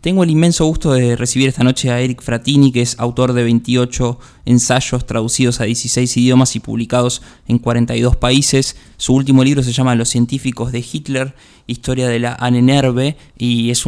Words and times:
Tengo 0.00 0.22
el 0.22 0.30
inmenso 0.30 0.64
gusto 0.64 0.92
de 0.92 1.16
recibir 1.16 1.48
esta 1.48 1.64
noche 1.64 1.90
a 1.90 2.00
Eric 2.00 2.22
Fratini, 2.22 2.70
que 2.70 2.82
es 2.82 3.00
autor 3.00 3.32
de 3.32 3.42
28 3.42 4.20
ensayos 4.44 5.04
traducidos 5.04 5.60
a 5.60 5.64
16 5.64 6.16
idiomas 6.18 6.54
y 6.54 6.60
publicados 6.60 7.20
en 7.48 7.58
42 7.58 8.14
países. 8.14 8.76
Su 8.96 9.14
último 9.14 9.42
libro 9.42 9.60
se 9.64 9.72
llama 9.72 9.96
Los 9.96 10.08
científicos 10.08 10.70
de 10.70 10.84
Hitler, 10.88 11.34
historia 11.66 12.06
de 12.06 12.20
la 12.20 12.34
Anenerve, 12.34 13.16
y 13.36 13.70
es, 13.70 13.84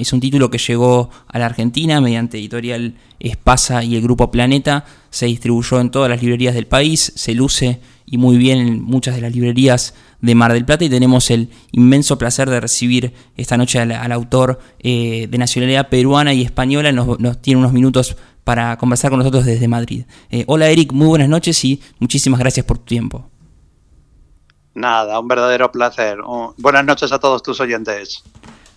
es 0.00 0.12
un 0.12 0.20
título 0.20 0.50
que 0.50 0.58
llegó 0.58 1.10
a 1.28 1.38
la 1.38 1.46
Argentina 1.46 2.00
mediante 2.00 2.38
editorial 2.38 2.96
Espasa 3.20 3.84
y 3.84 3.94
el 3.94 4.02
Grupo 4.02 4.32
Planeta. 4.32 4.84
Se 5.10 5.26
distribuyó 5.26 5.78
en 5.80 5.92
todas 5.92 6.10
las 6.10 6.22
librerías 6.22 6.54
del 6.56 6.66
país, 6.66 7.12
se 7.14 7.34
luce 7.34 7.78
y 8.04 8.18
muy 8.18 8.36
bien 8.36 8.58
en 8.58 8.82
muchas 8.82 9.14
de 9.14 9.20
las 9.20 9.32
librerías 9.32 9.94
de 10.22 10.34
Mar 10.34 10.52
del 10.52 10.64
Plata 10.64 10.84
y 10.84 10.88
tenemos 10.88 11.30
el 11.30 11.50
inmenso 11.72 12.16
placer 12.16 12.48
de 12.48 12.60
recibir 12.60 13.12
esta 13.36 13.58
noche 13.58 13.80
al, 13.80 14.12
autor 14.12 14.58
eh, 14.78 15.26
de 15.28 15.36
nacionalidad 15.38 15.88
peruana 15.88 16.32
y 16.32 16.42
española. 16.42 16.92
Nos, 16.92 17.42
tiene 17.42 17.58
unos 17.58 17.72
minutos 17.72 18.16
para 18.44 18.78
conversar 18.78 19.10
con 19.10 19.18
nosotros 19.18 19.44
desde 19.44 19.68
Madrid. 19.68 20.04
Eh, 20.30 20.44
hola 20.46 20.68
Eric, 20.68 20.92
muy 20.92 21.08
buenas 21.08 21.28
noches 21.28 21.62
y 21.64 21.82
muchísimas 21.98 22.40
gracias 22.40 22.64
por 22.64 22.78
tu 22.78 22.84
tiempo. 22.84 23.28
Nada, 24.74 25.20
un 25.20 25.28
verdadero 25.28 25.70
placer. 25.70 26.18
buenas 26.56 26.84
noches 26.84 27.12
a 27.12 27.18
todos 27.18 27.42
tus 27.42 27.60
oyentes. 27.60 28.22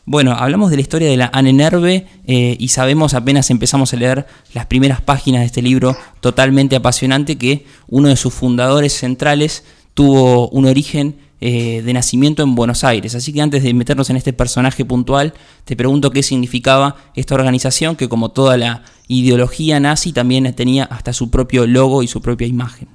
Bueno, 0.08 0.34
hablamos 0.34 0.70
de 0.70 0.78
la 0.78 0.82
historia 0.82 1.10
de 1.10 1.18
la 1.18 1.30
Anenerve 1.34 2.08
eh, 2.28 2.58
y 2.60 2.68
sabemos 2.68 3.14
apenas 3.14 3.50
empezamos 3.50 3.94
a 3.94 3.98
leer 3.98 4.28
las 4.54 4.66
primeras 4.66 5.02
páginas 5.02 5.42
de 5.42 5.48
este 5.48 5.62
libro 5.62 5.96
totalmente 6.22 6.76
apasionante 6.76 7.38
que 7.38 7.66
uno 7.88 8.10
de 8.10 8.16
sus 8.16 8.34
fundadores 8.34 8.94
centrales 8.94 9.64
tuvo 9.96 10.50
un 10.50 10.66
origen 10.66 11.25
eh, 11.48 11.84
de 11.84 11.94
nacimiento 11.94 12.42
en 12.42 12.56
Buenos 12.56 12.84
Aires. 12.84 13.14
Así 13.14 13.32
que 13.32 13.40
antes 13.40 13.62
de 13.62 13.72
meternos 13.76 14.10
en 14.10 14.16
este 14.16 14.34
personaje 14.34 14.84
puntual, 14.84 15.36
te 15.64 15.76
pregunto 15.76 16.10
qué 16.10 16.24
significaba 16.24 16.96
esta 17.14 17.36
organización 17.36 17.96
que 17.96 18.10
como 18.10 18.32
toda 18.32 18.58
la 18.58 18.82
ideología 19.08 19.80
nazi 19.80 20.12
también 20.12 20.56
tenía 20.56 20.86
hasta 20.86 21.14
su 21.14 21.30
propio 21.30 21.68
logo 21.68 22.02
y 22.02 22.08
su 22.08 22.20
propia 22.20 22.48
imagen. 22.48 22.88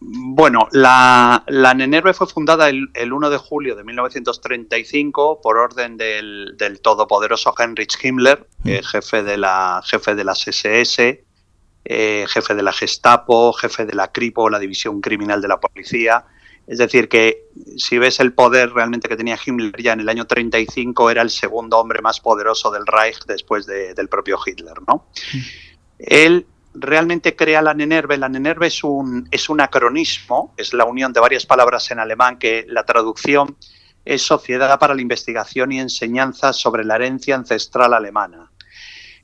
Bueno, 0.00 0.68
la, 0.72 1.44
la 1.48 1.74
Nenerve 1.74 2.14
fue 2.14 2.26
fundada 2.28 2.70
el, 2.70 2.88
1 3.12 3.28
de 3.28 3.36
julio 3.36 3.76
de 3.76 3.84
1935 3.84 5.42
por 5.42 5.58
orden 5.58 5.98
del, 5.98 6.56
todopoderoso 6.82 7.52
Heinrich 7.58 8.02
Himmler, 8.02 8.48
mm. 8.64 8.68
eh, 8.70 8.80
jefe, 8.82 9.22
de 9.22 9.36
la, 9.36 9.82
jefe 9.84 10.14
de 10.14 10.24
las 10.24 10.48
SS, 10.48 11.26
eh, 11.84 12.24
jefe 12.26 12.54
de 12.54 12.62
la 12.62 12.72
Gestapo, 12.72 13.52
jefe 13.52 13.84
de 13.84 13.94
la 13.94 14.08
CRIPO, 14.10 14.48
la 14.48 14.58
División 14.58 15.02
Criminal 15.02 15.42
de 15.42 15.48
la 15.48 15.60
Policía, 15.60 16.24
es 16.70 16.78
decir, 16.78 17.08
que 17.08 17.48
si 17.76 17.98
ves 17.98 18.20
el 18.20 18.32
poder 18.32 18.72
realmente 18.72 19.08
que 19.08 19.16
tenía 19.16 19.36
Himmler 19.44 19.82
ya 19.82 19.92
en 19.92 19.98
el 19.98 20.08
año 20.08 20.28
35, 20.28 21.10
era 21.10 21.20
el 21.20 21.30
segundo 21.30 21.76
hombre 21.80 22.00
más 22.00 22.20
poderoso 22.20 22.70
del 22.70 22.86
Reich 22.86 23.24
después 23.26 23.66
del 23.66 24.08
propio 24.08 24.38
Hitler, 24.46 24.76
¿no? 24.86 25.08
Él 25.98 26.46
realmente 26.72 27.34
crea 27.34 27.60
la 27.60 27.74
Nenerve. 27.74 28.16
La 28.18 28.28
Nenerve 28.28 28.68
es 28.68 28.84
un, 28.84 29.26
es 29.32 29.48
un 29.48 29.60
acronismo, 29.60 30.54
es 30.56 30.72
la 30.72 30.84
unión 30.84 31.12
de 31.12 31.18
varias 31.18 31.44
palabras 31.44 31.90
en 31.90 31.98
alemán 31.98 32.38
que 32.38 32.64
la 32.68 32.84
traducción 32.84 33.56
es 34.04 34.22
Sociedad 34.22 34.78
para 34.78 34.94
la 34.94 35.02
Investigación 35.02 35.72
y 35.72 35.80
Enseñanza 35.80 36.52
sobre 36.52 36.84
la 36.84 36.94
Herencia 36.94 37.34
Ancestral 37.34 37.94
Alemana. 37.94 38.52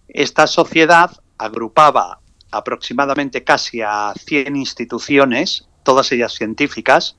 Esta 0.09 0.49
sociedad 0.49 1.13
agrupaba 1.39 2.19
aproximadamente 2.51 3.45
casi 3.45 3.83
a 3.83 4.13
100 4.19 4.57
instituciones 4.57 5.69
todas 5.87 6.11
ellas 6.11 6.35
científicas, 6.35 7.17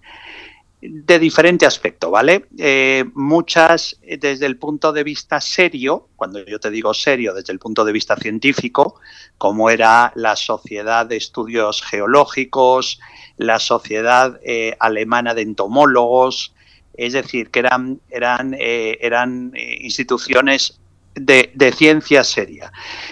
de 0.81 1.19
diferente 1.19 1.65
aspecto, 1.65 2.11
¿vale? 2.11 2.45
Eh, 2.57 3.05
muchas 3.15 3.97
eh, 4.03 4.17
desde 4.17 4.45
el 4.45 4.57
punto 4.57 4.91
de 4.91 5.03
vista 5.03 5.39
serio, 5.39 6.09
cuando 6.17 6.45
yo 6.45 6.59
te 6.59 6.69
digo 6.69 6.93
serio, 6.93 7.33
desde 7.33 7.53
el 7.53 7.59
punto 7.59 7.85
de 7.85 7.93
vista 7.93 8.17
científico, 8.17 8.99
como 9.37 9.69
era 9.69 10.11
la 10.15 10.35
Sociedad 10.35 11.05
de 11.05 11.15
Estudios 11.15 11.81
Geológicos, 11.81 12.99
la 13.37 13.57
Sociedad 13.57 14.37
eh, 14.43 14.75
Alemana 14.79 15.33
de 15.33 15.43
Entomólogos, 15.43 16.53
es 16.93 17.13
decir, 17.13 17.49
que 17.49 17.59
eran, 17.59 18.01
eran, 18.09 18.55
eran 18.59 19.53
instituciones 19.79 20.79
de, 21.13 21.51
de 21.53 21.71
ciencia 21.71 22.23
seria. 22.23 22.71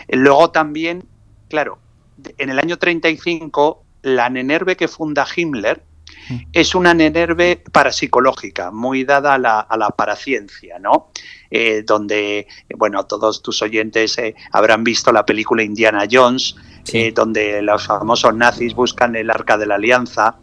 Luego 0.09 0.49
también, 0.49 1.03
claro, 1.49 1.77
en 2.37 2.49
el 2.49 2.59
año 2.59 2.77
35 2.77 3.84
la 4.05 4.29
Nenerve 4.29 4.77
que 4.77 4.87
funda 4.87 5.25
Himmler 5.35 5.81
mm. 6.29 6.35
es 6.53 6.75
una 6.75 6.93
Nenerve 6.93 7.63
parapsicológica, 7.71 8.69
muy 8.69 9.03
dada 9.03 9.33
a 9.33 9.37
la, 9.39 9.59
a 9.59 9.77
la 9.77 9.89
paraciencia, 9.89 10.77
¿no? 10.77 11.09
Eh, 11.49 11.83
donde, 11.83 12.47
bueno, 12.77 13.05
todos 13.05 13.41
tus 13.41 13.63
oyentes 13.63 14.17
eh, 14.19 14.35
habrán 14.51 14.83
visto 14.83 15.11
la 15.11 15.25
película 15.25 15.63
Indiana 15.63 16.05
Jones, 16.09 16.55
eh, 16.93 17.11
donde 17.13 17.63
los 17.63 17.87
famosos 17.87 18.35
nazis 18.35 18.75
buscan 18.75 19.15
el 19.15 19.31
arca 19.31 19.57
de 19.57 19.65
la 19.65 19.75
alianza. 19.75 20.37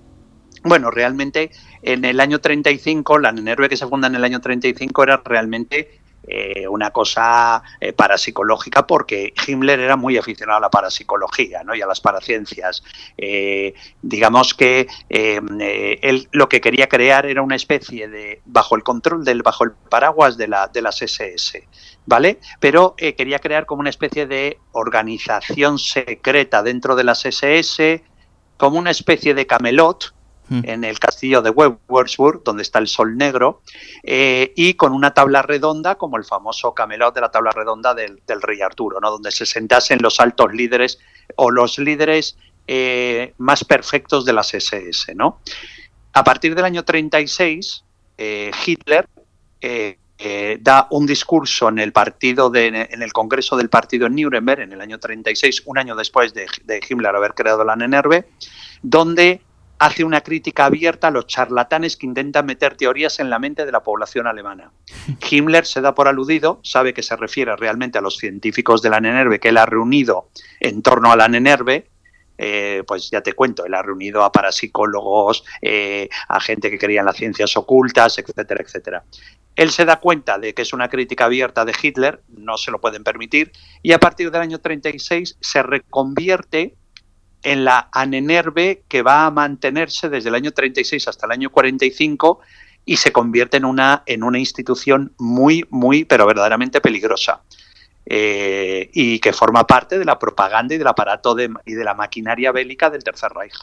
Bueno, 0.64 0.90
realmente 0.90 1.52
en 1.82 2.04
el 2.04 2.18
año 2.18 2.40
35, 2.40 3.18
la 3.20 3.30
Nenerve 3.30 3.68
que 3.68 3.76
se 3.76 3.86
funda 3.86 4.08
en 4.08 4.16
el 4.16 4.24
año 4.24 4.40
35 4.40 5.02
era 5.04 5.22
realmente 5.24 6.01
eh, 6.24 6.68
una 6.68 6.90
cosa 6.90 7.62
eh, 7.80 7.92
parapsicológica 7.92 8.86
porque 8.86 9.34
Himmler 9.46 9.80
era 9.80 9.96
muy 9.96 10.16
aficionado 10.16 10.58
a 10.58 10.60
la 10.60 10.70
parapsicología 10.70 11.64
¿no? 11.64 11.74
y 11.74 11.82
a 11.82 11.86
las 11.86 12.00
paraciencias. 12.00 12.84
Eh, 13.18 13.74
digamos 14.02 14.54
que 14.54 14.86
él 15.08 16.28
lo 16.30 16.48
que 16.48 16.60
quería 16.60 16.88
crear 16.88 17.26
era 17.26 17.42
una 17.42 17.56
especie 17.56 18.08
de, 18.08 18.40
bajo 18.44 18.76
el 18.76 18.84
control 18.84 19.24
del, 19.24 19.42
bajo 19.42 19.64
el 19.64 19.72
paraguas 19.72 20.36
de, 20.36 20.46
la, 20.46 20.68
de 20.68 20.82
las 20.82 21.02
SS, 21.02 21.66
¿vale? 22.06 22.38
Pero 22.60 22.94
quería 22.96 23.38
crear 23.40 23.66
como 23.66 23.80
una 23.80 23.90
especie 23.90 24.26
de 24.26 24.58
organización 24.72 25.78
secreta 25.78 26.62
dentro 26.62 26.94
de 26.94 27.04
las 27.04 27.24
SS, 27.24 28.04
como 28.56 28.78
una 28.78 28.90
especie 28.90 29.34
de 29.34 29.46
camelot, 29.46 30.14
en 30.64 30.84
el 30.84 30.98
castillo 30.98 31.42
de 31.42 31.50
Würzburg, 31.50 32.42
donde 32.44 32.62
está 32.62 32.78
el 32.78 32.88
sol 32.88 33.16
negro, 33.16 33.62
eh, 34.02 34.52
y 34.56 34.74
con 34.74 34.92
una 34.92 35.14
tabla 35.14 35.42
redonda, 35.42 35.94
como 35.94 36.16
el 36.16 36.24
famoso 36.24 36.74
camelot 36.74 37.14
de 37.14 37.20
la 37.20 37.30
tabla 37.30 37.50
redonda 37.50 37.94
del, 37.94 38.20
rey 38.42 38.60
Arturo, 38.60 39.00
¿no? 39.00 39.10
donde 39.10 39.30
se 39.30 39.46
sentasen 39.46 40.00
los 40.02 40.20
altos 40.20 40.52
líderes 40.52 40.98
o 41.36 41.50
los 41.50 41.78
líderes 41.78 42.36
eh, 42.66 43.34
más 43.38 43.64
perfectos 43.64 44.24
de 44.24 44.32
las 44.32 44.52
SS. 44.54 45.14
¿no? 45.14 45.40
A 46.12 46.24
partir 46.24 46.54
del 46.54 46.64
año 46.64 46.84
36, 46.84 47.84
eh, 48.18 48.50
Hitler 48.66 49.08
da 50.60 50.86
un 50.90 51.04
discurso 51.04 51.68
en 51.68 51.80
el 51.80 51.92
partido 51.92 52.48
de, 52.48 52.68
en 52.68 53.02
el 53.02 53.12
Congreso 53.12 53.56
del 53.56 53.68
Partido 53.68 54.06
en 54.06 54.14
Nuremberg 54.14 54.60
en 54.60 54.72
el 54.72 54.80
año 54.80 55.00
36, 55.00 55.62
un 55.66 55.78
año 55.78 55.96
después 55.96 56.32
de, 56.32 56.46
de 56.64 56.80
Himmler 56.88 57.16
haber 57.16 57.34
creado 57.34 57.64
la 57.64 57.74
NENERVE, 57.74 58.28
donde 58.82 59.40
hace 59.82 60.04
una 60.04 60.20
crítica 60.20 60.66
abierta 60.66 61.08
a 61.08 61.10
los 61.10 61.26
charlatanes 61.26 61.96
que 61.96 62.06
intentan 62.06 62.46
meter 62.46 62.76
teorías 62.76 63.18
en 63.18 63.28
la 63.30 63.40
mente 63.40 63.66
de 63.66 63.72
la 63.72 63.82
población 63.82 64.28
alemana. 64.28 64.70
Himmler 65.30 65.66
se 65.66 65.80
da 65.80 65.92
por 65.92 66.06
aludido, 66.06 66.60
sabe 66.62 66.94
que 66.94 67.02
se 67.02 67.16
refiere 67.16 67.56
realmente 67.56 67.98
a 67.98 68.00
los 68.00 68.16
científicos 68.16 68.80
de 68.80 68.90
la 68.90 69.00
NENERVE 69.00 69.40
que 69.40 69.48
él 69.48 69.58
ha 69.58 69.66
reunido 69.66 70.28
en 70.60 70.82
torno 70.82 71.10
a 71.10 71.16
la 71.16 71.26
NENERVE, 71.26 71.88
eh, 72.38 72.84
pues 72.86 73.10
ya 73.10 73.22
te 73.22 73.32
cuento, 73.32 73.66
él 73.66 73.74
ha 73.74 73.82
reunido 73.82 74.22
a 74.22 74.30
parapsicólogos, 74.30 75.44
eh, 75.60 76.08
a 76.28 76.38
gente 76.38 76.70
que 76.70 76.78
creía 76.78 77.00
en 77.00 77.06
las 77.06 77.16
ciencias 77.16 77.56
ocultas, 77.56 78.16
etcétera, 78.18 78.62
etcétera. 78.64 79.04
Él 79.56 79.72
se 79.72 79.84
da 79.84 79.96
cuenta 79.96 80.38
de 80.38 80.54
que 80.54 80.62
es 80.62 80.72
una 80.72 80.88
crítica 80.90 81.24
abierta 81.24 81.64
de 81.64 81.74
Hitler, 81.80 82.22
no 82.28 82.56
se 82.56 82.70
lo 82.70 82.80
pueden 82.80 83.02
permitir, 83.02 83.50
y 83.82 83.92
a 83.92 83.98
partir 83.98 84.30
del 84.30 84.42
año 84.42 84.60
36 84.60 85.38
se 85.40 85.62
reconvierte 85.64 86.76
en 87.42 87.64
la 87.64 87.88
Anenerve 87.92 88.82
que 88.88 89.02
va 89.02 89.26
a 89.26 89.30
mantenerse 89.30 90.08
desde 90.08 90.28
el 90.28 90.34
año 90.34 90.52
36 90.52 91.08
hasta 91.08 91.26
el 91.26 91.32
año 91.32 91.50
45 91.50 92.40
y 92.84 92.96
se 92.96 93.12
convierte 93.12 93.56
en 93.56 93.64
una, 93.64 94.02
en 94.06 94.22
una 94.22 94.38
institución 94.38 95.12
muy, 95.18 95.64
muy, 95.70 96.04
pero 96.04 96.26
verdaderamente 96.26 96.80
peligrosa. 96.80 97.42
Eh, 98.04 98.90
y 98.92 99.20
que 99.20 99.32
forma 99.32 99.64
parte 99.64 99.96
de 99.96 100.04
la 100.04 100.18
propaganda 100.18 100.74
y 100.74 100.78
del 100.78 100.88
aparato 100.88 101.36
y 101.64 101.72
de 101.72 101.84
la 101.84 101.94
maquinaria 101.94 102.50
bélica 102.50 102.90
del 102.90 103.04
Tercer 103.04 103.30
Reich. 103.30 103.54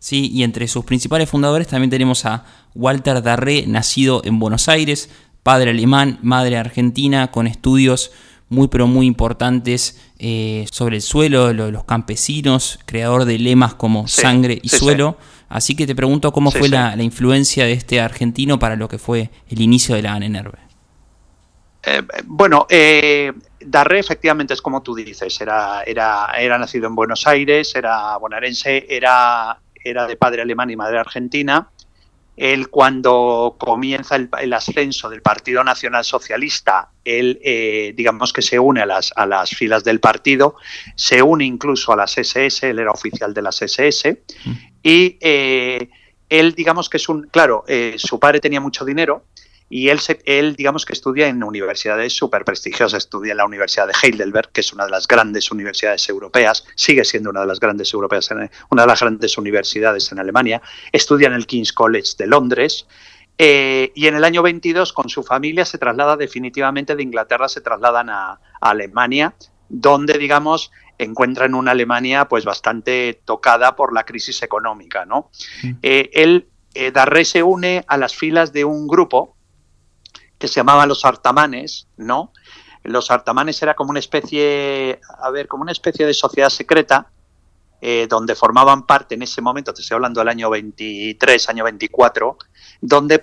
Sí, 0.00 0.30
y 0.32 0.42
entre 0.42 0.66
sus 0.66 0.84
principales 0.84 1.30
fundadores 1.30 1.68
también 1.68 1.90
tenemos 1.90 2.24
a 2.24 2.44
Walter 2.74 3.22
Darré, 3.22 3.66
nacido 3.66 4.22
en 4.24 4.40
Buenos 4.40 4.68
Aires, 4.68 5.10
padre 5.44 5.70
alemán, 5.70 6.18
madre 6.22 6.56
argentina, 6.56 7.30
con 7.30 7.46
estudios 7.46 8.12
muy 8.48 8.68
pero 8.68 8.86
muy 8.86 9.06
importantes 9.06 10.00
eh, 10.18 10.66
sobre 10.70 10.96
el 10.96 11.02
suelo, 11.02 11.52
los 11.52 11.84
campesinos, 11.84 12.78
creador 12.86 13.24
de 13.24 13.38
lemas 13.38 13.74
como 13.74 14.08
sangre 14.08 14.58
y 14.62 14.68
suelo. 14.68 15.16
Así 15.48 15.74
que 15.74 15.86
te 15.86 15.94
pregunto 15.94 16.32
cómo 16.32 16.50
fue 16.50 16.68
la, 16.68 16.94
influencia 17.02 17.64
de 17.64 17.72
este 17.72 18.00
argentino 18.00 18.58
para 18.58 18.76
lo 18.76 18.88
que 18.88 18.98
fue 18.98 19.30
el 19.48 19.60
inicio 19.60 19.94
de 19.94 20.02
la 20.02 20.14
ANENERVE. 20.14 20.58
Eh, 21.84 22.02
bueno, 22.24 22.66
eh, 22.68 23.32
Darré 23.60 24.00
efectivamente 24.00 24.54
es 24.54 24.60
como 24.60 24.82
tú 24.82 24.94
dices, 24.94 25.40
era, 25.40 25.82
era, 25.84 26.32
era 26.38 26.58
nacido 26.58 26.86
en 26.88 26.94
Buenos 26.94 27.26
Aires, 27.26 27.74
era 27.74 28.16
bonaerense, 28.18 28.86
era, 28.88 29.58
era 29.82 30.06
de 30.06 30.16
padre 30.16 30.42
alemán 30.42 30.70
y 30.70 30.76
madre 30.76 30.98
argentina 30.98 31.70
Él 32.38 32.68
cuando 32.68 33.56
comienza 33.58 34.16
el, 34.16 34.52
ascenso 34.52 35.08
del 35.08 35.22
Partido 35.22 35.64
Nacional 35.64 36.04
Socialista, 36.04 36.90
él 37.04 37.40
eh, 37.42 37.92
digamos 37.96 38.32
que 38.32 38.42
se 38.42 38.58
une 38.58 38.80
a 38.80 38.86
las, 38.86 39.12
a 39.16 39.26
las 39.26 39.50
filas 39.50 39.82
del 39.84 40.00
partido, 40.00 40.54
se 40.94 41.22
une 41.22 41.44
incluso 41.44 41.92
a 41.92 41.96
las 41.96 42.16
SS, 42.16 42.70
él 42.70 42.78
era 42.78 42.92
oficial 42.92 43.34
de 43.34 43.42
las 43.42 43.60
SS, 43.60 44.22
mm. 44.44 44.52
y 44.82 45.18
eh, 45.20 45.88
él 46.28 46.54
digamos 46.54 46.88
que 46.88 46.98
es 46.98 47.08
un, 47.08 47.28
claro, 47.28 47.64
eh, 47.66 47.94
su 47.96 48.20
padre 48.20 48.40
tenía 48.40 48.60
mucho 48.60 48.84
dinero, 48.84 49.24
y 49.70 49.88
él, 49.88 50.00
él, 50.24 50.56
digamos 50.56 50.86
que 50.86 50.92
estudia 50.92 51.28
en 51.28 51.42
universidades 51.42 52.16
súper 52.16 52.44
prestigiosas, 52.44 53.04
estudia 53.04 53.32
en 53.32 53.38
la 53.38 53.44
Universidad 53.44 53.86
de 53.86 53.94
Heidelberg, 54.02 54.50
que 54.50 54.62
es 54.62 54.72
una 54.72 54.86
de 54.86 54.90
las 54.90 55.06
grandes 55.06 55.50
universidades 55.50 56.08
europeas, 56.08 56.64
sigue 56.74 57.04
siendo 57.04 57.30
una 57.30 57.40
de 57.40 57.46
las 57.46 57.60
grandes 57.60 57.92
europeas, 57.92 58.30
una 58.70 58.82
de 58.82 58.88
las 58.88 59.00
grandes 59.00 59.36
universidades 59.36 60.10
en 60.12 60.18
Alemania, 60.18 60.62
estudia 60.92 61.28
en 61.28 61.34
el 61.34 61.46
King's 61.46 61.72
College 61.72 62.12
de 62.18 62.26
Londres, 62.26 62.86
eh, 63.40 63.92
y 63.94 64.08
en 64.08 64.16
el 64.16 64.24
año 64.24 64.42
22 64.42 64.92
con 64.92 65.08
su 65.08 65.22
familia 65.22 65.64
se 65.64 65.78
traslada 65.78 66.16
definitivamente 66.16 66.96
de 66.96 67.04
Inglaterra, 67.04 67.48
se 67.48 67.60
trasladan 67.60 68.10
a, 68.10 68.40
Alemania, 68.60 69.34
donde, 69.68 70.18
digamos, 70.18 70.72
encuentran 70.98 71.54
una 71.54 71.70
Alemania 71.70 72.26
pues 72.26 72.44
bastante 72.44 73.20
tocada 73.24 73.76
por 73.76 73.94
la 73.94 74.04
crisis 74.04 74.42
económica, 74.42 75.06
¿no? 75.06 75.30
Eh, 75.82 76.10
él, 76.14 76.48
eh, 76.74 76.90
Darré 76.90 77.24
se 77.24 77.44
une 77.44 77.84
a 77.86 77.96
las 77.96 78.16
filas 78.16 78.52
de 78.52 78.64
un 78.64 78.88
grupo 78.88 79.36
que 80.38 80.48
se 80.48 80.54
llamaban 80.54 80.88
los 80.88 81.04
artamanes, 81.04 81.88
¿no? 81.96 82.32
Los 82.84 83.10
artamanes 83.10 83.60
era 83.62 83.74
como 83.74 83.90
una 83.90 83.98
especie, 83.98 85.00
a 85.18 85.30
ver, 85.30 85.48
como 85.48 85.62
una 85.62 85.72
especie 85.72 86.06
de 86.06 86.14
sociedad 86.14 86.48
secreta 86.48 87.10
eh, 87.80 88.06
donde 88.08 88.34
formaban 88.34 88.86
parte 88.86 89.14
en 89.14 89.22
ese 89.22 89.40
momento, 89.40 89.72
te 89.72 89.82
estoy 89.82 89.94
hablando 89.94 90.20
del 90.20 90.28
año 90.28 90.50
23, 90.50 91.48
año 91.48 91.64
24, 91.64 92.36
donde 92.80 93.22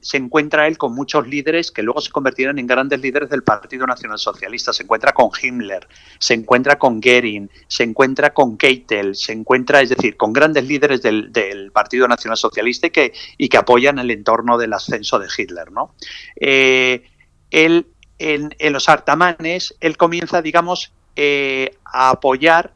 se 0.00 0.16
encuentra 0.16 0.66
él 0.66 0.78
con 0.78 0.94
muchos 0.94 1.26
líderes 1.26 1.70
que 1.70 1.82
luego 1.82 2.00
se 2.00 2.10
convirtieron 2.10 2.58
en 2.58 2.66
grandes 2.66 3.00
líderes 3.00 3.28
del 3.30 3.42
Partido 3.42 3.86
Nacional 3.86 4.18
Socialista. 4.18 4.72
Se 4.72 4.82
encuentra 4.82 5.12
con 5.12 5.30
Himmler, 5.40 5.88
se 6.18 6.34
encuentra 6.34 6.78
con 6.78 7.00
Goering, 7.00 7.50
se 7.66 7.84
encuentra 7.84 8.32
con 8.32 8.56
Keitel, 8.56 9.14
se 9.14 9.32
encuentra, 9.32 9.80
es 9.80 9.90
decir, 9.90 10.16
con 10.16 10.32
grandes 10.32 10.64
líderes 10.64 11.02
del, 11.02 11.32
Partido 11.72 12.08
Nacional 12.08 12.36
Socialista 12.36 12.86
y 12.88 12.90
que, 12.90 13.12
y 13.36 13.48
que 13.48 13.56
apoyan 13.56 13.98
el 13.98 14.10
entorno 14.10 14.58
del 14.58 14.72
ascenso 14.72 15.18
de 15.18 15.28
Hitler. 15.36 15.70
¿no? 15.70 15.94
Eh, 16.36 17.02
él, 17.50 17.86
en, 18.18 18.54
los 18.72 18.88
artamanes, 18.88 19.76
él 19.80 19.96
comienza, 19.96 20.42
digamos, 20.42 20.92
eh, 21.16 21.76
a 21.84 22.10
apoyar 22.10 22.72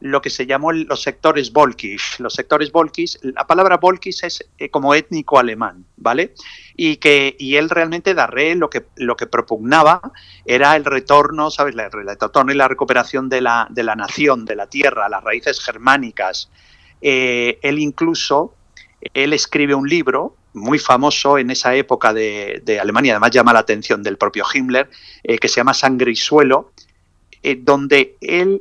lo 0.00 0.22
que 0.22 0.30
se 0.30 0.46
llamó 0.46 0.72
los 0.72 1.02
sectores 1.02 1.52
volkisch. 1.52 2.18
Los 2.18 2.34
sectores 2.34 2.72
volkisch, 2.72 3.18
la 3.22 3.46
palabra 3.46 3.76
volkisch 3.76 4.24
es 4.24 4.48
eh, 4.58 4.70
como 4.70 4.94
étnico 4.94 5.38
alemán, 5.38 5.84
¿vale? 5.96 6.34
Y 6.74 6.96
que 6.96 7.36
y 7.38 7.56
él 7.56 7.68
realmente 7.68 8.14
Darré 8.14 8.54
lo 8.54 8.70
que 8.70 8.86
lo 8.96 9.16
que 9.16 9.26
propugnaba 9.26 10.00
era 10.44 10.74
el 10.76 10.84
retorno, 10.84 11.50
¿sabes? 11.50 11.74
El 11.74 11.90
retorno 11.90 12.52
y 12.52 12.56
la 12.56 12.68
recuperación 12.68 13.28
de 13.28 13.42
la, 13.42 13.66
de 13.70 13.82
la 13.82 13.94
nación, 13.94 14.44
de 14.44 14.56
la 14.56 14.66
tierra, 14.66 15.08
las 15.08 15.22
raíces 15.22 15.60
germánicas. 15.60 16.50
Eh, 17.02 17.58
él 17.62 17.78
incluso 17.78 18.54
él 19.14 19.32
escribe 19.32 19.74
un 19.74 19.88
libro 19.88 20.36
muy 20.52 20.78
famoso 20.78 21.38
en 21.38 21.50
esa 21.50 21.74
época 21.74 22.12
de, 22.12 22.78
Alemania, 22.80 23.12
además 23.12 23.30
llama 23.30 23.52
la 23.52 23.60
atención 23.60 24.02
del 24.02 24.16
propio 24.16 24.44
Himmler, 24.52 24.90
eh, 25.22 25.38
que 25.38 25.48
se 25.48 25.56
llama 25.56 25.74
Sangre 25.74 26.10
y 26.10 26.16
Suelo, 26.16 26.72
donde 27.62 28.16
él 28.20 28.60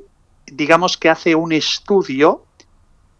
digamos 0.52 0.98
que 0.98 1.10
hace 1.10 1.36
un 1.36 1.52
estudio, 1.52 2.46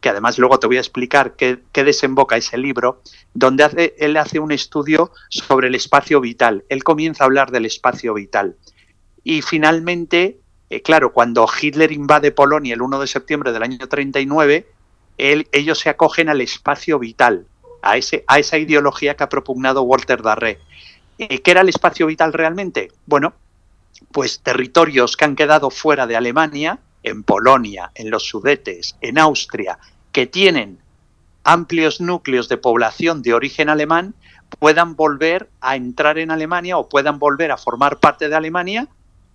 que 0.02 0.10
además 0.10 0.38
luego 0.38 0.60
te 0.60 0.68
voy 0.68 0.78
a 0.78 0.82
explicar 0.82 1.36
qué, 1.36 1.60
desemboca 1.74 2.38
ese 2.38 2.58
libro, 2.58 3.02
donde 3.34 3.64
hace, 3.64 3.96
él 4.00 4.18
hace 4.18 4.40
un 4.40 4.52
estudio 4.52 5.12
sobre 5.30 5.68
el 5.68 5.76
espacio 5.76 6.22
vital. 6.22 6.64
Él 6.70 6.84
comienza 6.84 7.24
a 7.24 7.28
hablar 7.28 7.52
del 7.52 7.66
espacio 7.66 8.14
vital. 8.14 8.56
Y 9.24 9.42
finalmente, 9.42 10.40
eh, 10.70 10.82
claro, 10.82 11.12
cuando 11.12 11.48
Hitler 11.62 11.92
invade 11.92 12.32
Polonia 12.32 12.74
el 12.74 12.82
1 12.82 13.00
de 13.00 13.08
septiembre 13.08 13.52
del 13.52 13.64
año 13.64 13.88
39, 13.88 14.68
él, 15.18 15.48
ellos 15.52 15.80
se 15.80 15.90
acogen 15.90 16.30
al 16.30 16.42
espacio 16.42 16.98
vital, 16.98 17.46
a, 17.82 17.98
ese, 17.98 18.24
a 18.28 18.40
esa 18.40 18.58
ideología 18.58 19.16
que 19.16 19.24
ha 19.24 19.30
propugnado 19.30 19.82
Walter 19.82 20.22
Darré. 20.22 20.60
Eh, 21.18 21.42
¿Qué 21.42 21.52
era 21.52 21.62
el 21.62 21.70
espacio 21.70 22.08
vital 22.08 22.32
realmente? 22.32 22.94
Bueno, 23.06 23.34
pues 24.12 24.40
territorios 24.40 25.18
que 25.18 25.26
han 25.26 25.36
quedado 25.36 25.70
fuera 25.70 26.08
de 26.08 26.16
Alemania, 26.16 26.80
en 27.04 27.24
Polonia, 27.24 27.92
en 27.96 28.10
los 28.10 28.28
Sudetes, 28.28 28.96
en 29.02 29.18
Austria, 29.18 29.80
que 30.12 30.28
tienen 30.28 30.80
amplios 31.44 32.02
núcleos 32.02 32.50
de 32.50 32.58
población 32.58 33.22
de 33.22 33.34
origen 33.34 33.70
alemán, 33.70 34.14
puedan 34.60 34.96
volver 34.96 35.50
a 35.62 35.76
entrar 35.76 36.18
en 36.18 36.32
Alemania 36.32 36.78
o 36.78 36.90
puedan 36.90 37.20
volver 37.20 37.52
a 37.52 37.58
formar 37.58 38.00
parte 38.00 38.30
de 38.30 38.36
Alemania, 38.36 38.88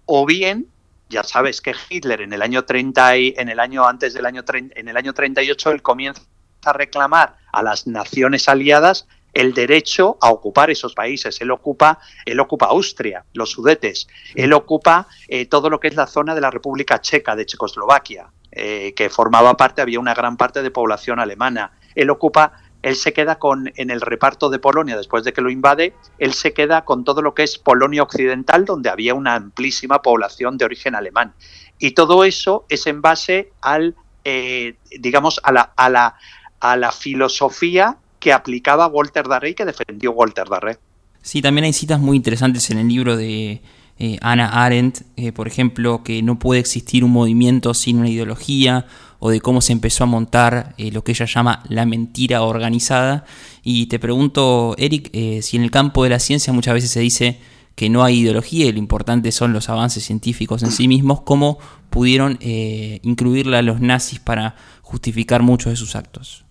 o 0.06 0.26
bien, 0.26 0.66
ya 1.08 1.22
sabes 1.22 1.60
que 1.60 1.74
Hitler 1.88 2.20
en 2.20 2.32
el 2.32 2.42
año 2.42 2.64
30 2.64 3.16
y 3.18 3.34
en 3.36 3.48
el 3.48 3.60
año 3.60 3.86
antes 3.86 4.14
del 4.14 4.26
año 4.26 4.42
en 4.48 4.88
el 4.88 4.96
año 4.96 5.12
38 5.12 5.70
él 5.70 5.82
comienza 5.82 6.22
a 6.64 6.72
reclamar 6.72 7.36
a 7.52 7.62
las 7.62 7.86
naciones 7.86 8.48
aliadas 8.48 9.06
el 9.34 9.52
derecho 9.52 10.16
a 10.20 10.30
ocupar 10.30 10.70
esos 10.70 10.94
países. 10.94 11.40
Él 11.40 11.50
ocupa, 11.50 11.98
él 12.24 12.40
ocupa 12.40 12.66
Austria, 12.66 13.24
los 13.34 13.50
Sudetes, 13.50 14.06
él 14.34 14.52
ocupa 14.52 15.08
eh, 15.28 15.46
todo 15.46 15.68
lo 15.68 15.80
que 15.80 15.88
es 15.88 15.96
la 15.96 16.06
zona 16.06 16.34
de 16.34 16.40
la 16.40 16.50
República 16.50 17.00
Checa, 17.00 17.36
de 17.36 17.44
Checoslovaquia, 17.44 18.28
eh, 18.52 18.94
que 18.94 19.10
formaba 19.10 19.56
parte, 19.56 19.82
había 19.82 20.00
una 20.00 20.14
gran 20.14 20.36
parte 20.36 20.62
de 20.62 20.70
población 20.70 21.18
alemana. 21.18 21.72
Él 21.96 22.10
ocupa, 22.10 22.52
él 22.82 22.94
se 22.94 23.12
queda 23.12 23.38
con, 23.38 23.72
en 23.74 23.90
el 23.90 24.00
reparto 24.00 24.48
de 24.48 24.60
Polonia, 24.60 24.96
después 24.96 25.24
de 25.24 25.32
que 25.32 25.40
lo 25.40 25.50
invade, 25.50 25.94
él 26.18 26.32
se 26.34 26.52
queda 26.52 26.84
con 26.84 27.04
todo 27.04 27.20
lo 27.20 27.34
que 27.34 27.42
es 27.42 27.58
Polonia 27.58 28.04
Occidental, 28.04 28.64
donde 28.64 28.90
había 28.90 29.14
una 29.14 29.34
amplísima 29.34 30.02
población 30.02 30.56
de 30.56 30.64
origen 30.64 30.94
alemán. 30.94 31.34
Y 31.78 31.90
todo 31.92 32.24
eso 32.24 32.64
es 32.68 32.86
en 32.86 33.02
base 33.02 33.52
al, 33.60 33.96
eh, 34.22 34.76
digamos, 35.00 35.40
a 35.42 35.50
la, 35.50 35.72
a 35.76 35.90
la, 35.90 36.14
a 36.60 36.76
la 36.76 36.92
filosofía 36.92 37.98
que 38.24 38.32
aplicaba 38.32 38.86
Walter 38.86 39.28
Darré 39.28 39.50
y 39.50 39.54
que 39.54 39.66
defendió 39.66 40.12
Walter 40.12 40.48
Darré. 40.48 40.78
Sí, 41.20 41.42
también 41.42 41.66
hay 41.66 41.74
citas 41.74 42.00
muy 42.00 42.16
interesantes 42.16 42.70
en 42.70 42.78
el 42.78 42.88
libro 42.88 43.18
de 43.18 43.60
eh, 43.98 44.18
Anna 44.22 44.64
Arendt, 44.64 45.02
eh, 45.16 45.30
por 45.30 45.46
ejemplo, 45.46 46.02
que 46.02 46.22
no 46.22 46.38
puede 46.38 46.58
existir 46.58 47.04
un 47.04 47.10
movimiento 47.10 47.74
sin 47.74 47.98
una 47.98 48.08
ideología, 48.08 48.86
o 49.18 49.28
de 49.28 49.42
cómo 49.42 49.60
se 49.60 49.74
empezó 49.74 50.04
a 50.04 50.06
montar 50.06 50.74
eh, 50.78 50.90
lo 50.90 51.04
que 51.04 51.12
ella 51.12 51.26
llama 51.26 51.62
la 51.68 51.84
mentira 51.84 52.40
organizada. 52.40 53.26
Y 53.62 53.88
te 53.88 53.98
pregunto, 53.98 54.74
Eric, 54.78 55.10
si 55.42 55.58
en 55.58 55.62
el 55.62 55.70
campo 55.70 56.02
de 56.02 56.08
la 56.08 56.18
ciencia 56.18 56.50
muchas 56.54 56.72
veces 56.72 56.92
se 56.92 57.00
dice 57.00 57.40
que 57.74 57.90
no 57.90 58.04
hay 58.04 58.20
ideología 58.20 58.64
y 58.64 58.72
lo 58.72 58.78
importante 58.78 59.32
son 59.32 59.52
los 59.52 59.68
avances 59.68 60.02
científicos 60.02 60.62
en 60.62 60.72
sí 60.72 60.88
mismos, 60.88 61.20
¿cómo 61.20 61.58
pudieron 61.90 62.38
incluirla 62.40 63.60
los 63.62 63.80
nazis 63.80 64.18
para 64.18 64.56
justificar 64.80 65.42
muchos 65.42 65.72
de 65.72 65.76
sus 65.76 65.96
actos? 65.96 66.43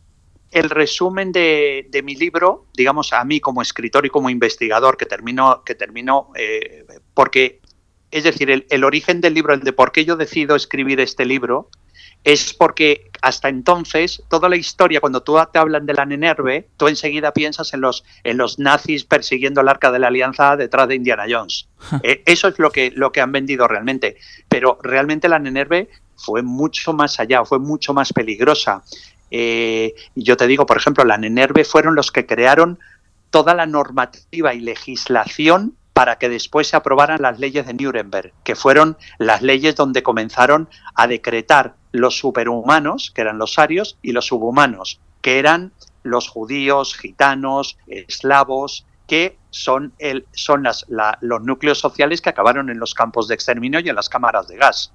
El 0.53 0.69
resumen 0.69 1.31
de, 1.31 2.01
mi 2.03 2.15
libro, 2.15 2.67
digamos, 2.73 3.13
a 3.13 3.23
mí 3.25 3.39
como 3.39 3.61
escritor 3.61 4.05
y 4.05 4.09
como 4.09 4.29
investigador, 4.29 4.97
que 4.97 5.05
termino, 5.05 5.63
que 5.65 5.75
termino 5.75 6.29
eh, 6.35 6.85
porque, 7.13 7.59
es 8.11 8.23
decir, 8.23 8.49
el, 8.49 8.83
origen 8.83 9.21
del 9.21 9.33
libro, 9.33 9.53
el 9.53 9.61
de 9.61 9.73
por 9.73 9.91
qué 9.91 10.05
yo 10.05 10.15
decido 10.15 10.55
escribir 10.55 10.99
este 10.99 11.25
libro, 11.25 11.69
es 12.23 12.53
porque 12.53 13.09
hasta 13.21 13.49
entonces 13.49 14.23
toda 14.29 14.47
la 14.47 14.55
historia, 14.55 15.01
cuando 15.01 15.23
tú 15.23 15.37
te 15.51 15.59
hablan 15.59 15.85
de 15.85 15.93
la 15.93 16.05
Nenerve, 16.05 16.69
tú 16.77 16.87
enseguida 16.87 17.33
piensas 17.33 17.73
en 17.73 17.81
los, 17.81 18.05
en 18.23 18.37
los 18.37 18.59
nazis 18.59 19.03
persiguiendo 19.03 19.61
el 19.61 19.67
arca 19.67 19.91
de 19.91 19.99
la 19.99 20.07
alianza 20.07 20.55
detrás 20.55 20.87
de 20.87 20.95
Indiana 20.95 21.25
Jones. 21.29 21.67
Eh, 22.01 22.23
eso 22.25 22.47
es 22.47 22.59
lo 22.59 22.71
que, 22.71 22.91
lo 22.95 23.11
que 23.11 23.19
han 23.19 23.31
vendido 23.33 23.67
realmente. 23.67 24.15
Pero 24.47 24.79
realmente 24.81 25.27
la 25.27 25.39
Nenerve 25.39 25.89
fue 26.15 26.41
mucho 26.41 26.93
más 26.93 27.19
allá, 27.19 27.43
fue 27.43 27.59
mucho 27.59 27.93
más 27.93 28.13
peligrosa. 28.13 28.83
Eh, 29.35 29.95
yo 30.13 30.37
te 30.37 30.45
digo, 30.45 30.67
por 30.67 30.77
ejemplo, 30.77 31.03
la 31.05 31.17
NENERVE 31.17 31.65
fueron 31.65 31.95
los 31.95 32.11
que 32.11 32.27
crearon 32.27 32.77
toda 33.31 33.55
la 33.55 33.65
normativa 33.65 34.53
y 34.53 34.59
legislación 34.59 35.75
para 35.93 36.19
que 36.19 36.29
después 36.29 36.67
se 36.67 36.75
aprobaran 36.75 37.19
las 37.19 37.39
leyes 37.39 37.65
de 37.65 37.73
Nuremberg, 37.73 38.31
que 38.43 38.55
fueron 38.55 38.95
las 39.17 39.41
leyes 39.41 39.75
donde 39.75 40.03
comenzaron 40.03 40.69
a 40.93 41.07
decretar 41.07 41.73
los 41.91 42.15
superhumanos, 42.15 43.09
que 43.09 43.21
eran 43.21 43.39
los 43.39 43.57
arios, 43.57 43.97
y 44.03 44.11
los 44.11 44.27
subhumanos, 44.27 44.99
que 45.21 45.39
eran 45.39 45.73
los 46.03 46.29
judíos, 46.29 46.95
gitanos, 46.95 47.79
eslavos, 47.87 48.85
que 49.07 49.39
son, 49.49 49.93
el, 49.97 50.27
son 50.33 50.63
los 51.21 51.41
núcleos 51.41 51.79
sociales 51.79 52.21
que 52.21 52.29
acabaron 52.29 52.69
en 52.69 52.79
los 52.79 52.93
campos 52.93 53.27
de 53.27 53.33
exterminio 53.33 53.79
y 53.79 53.89
en 53.89 53.95
las 53.95 54.09
cámaras 54.09 54.47
de 54.47 54.57
gas. 54.57 54.93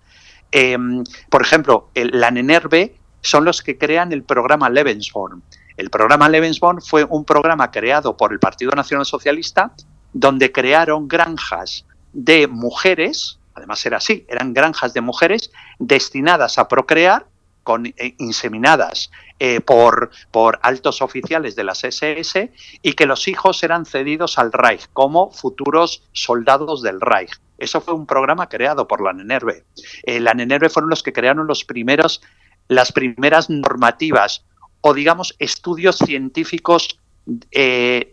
Em, 0.53 1.03
por 1.29 1.43
ejemplo, 1.43 1.91
la 1.95 2.31
NENERVE 2.31 2.99
son 3.21 3.45
los 3.45 3.63
que 3.63 3.79
crean 3.79 4.13
el 4.13 4.23
programa 4.23 4.69
Lebensborn. 4.71 5.43
El 5.77 5.91
programa 5.91 6.29
Lebensborn 6.29 6.83
fue 6.83 7.05
un 7.05 7.25
programa 7.25 7.71
creado 7.71 8.17
por 8.17 8.33
el 8.33 8.39
Partido 8.39 8.73
Nacional 8.73 9.07
Socialista 9.07 9.73
donde 10.13 10.53
crearon 10.53 11.09
granjas 11.09 11.85
de 12.13 12.49
mujeres, 12.49 13.39
además 13.55 13.85
era 13.87 13.99
así, 13.99 14.25
eran 14.29 14.55
granjas 14.55 14.95
de 14.95 15.01
mujeres 15.01 15.53
destinadas 15.79 16.59
a 16.59 16.69
procrear 16.69 17.27
con, 17.63 17.87
eh, 17.87 18.15
inseminadas 18.19 19.11
eh, 19.39 19.61
por, 19.61 20.11
por 20.31 20.59
altos 20.63 21.03
oficiales 21.03 21.55
de 21.55 21.65
las 21.65 21.85
SS 21.85 22.51
y 22.83 22.95
que 22.95 23.07
los 23.07 23.29
hijos 23.29 23.63
eran 23.63 23.85
cedidos 23.85 24.39
al 24.39 24.53
Reich 24.53 24.89
como 24.93 25.31
futuros 25.31 26.03
soldados 26.13 26.83
del 26.83 27.01
Reich. 27.01 27.39
Eso 27.59 27.81
fue 27.81 27.93
un 27.95 28.07
programa 28.07 28.49
creado 28.49 28.89
por 28.89 29.03
la 29.03 29.13
Nenerve. 29.13 29.65
la 30.07 30.33
Nenerve 30.33 30.71
fueron 30.71 30.91
los 30.91 31.03
que 31.03 31.13
crearon 31.13 31.47
los 31.47 31.65
primeros, 31.65 32.23
las 32.69 32.93
primeras 32.93 33.51
normativas 33.51 34.45
o 34.81 34.95
digamos 34.95 35.35
estudios 35.39 35.97
científicos 35.97 36.99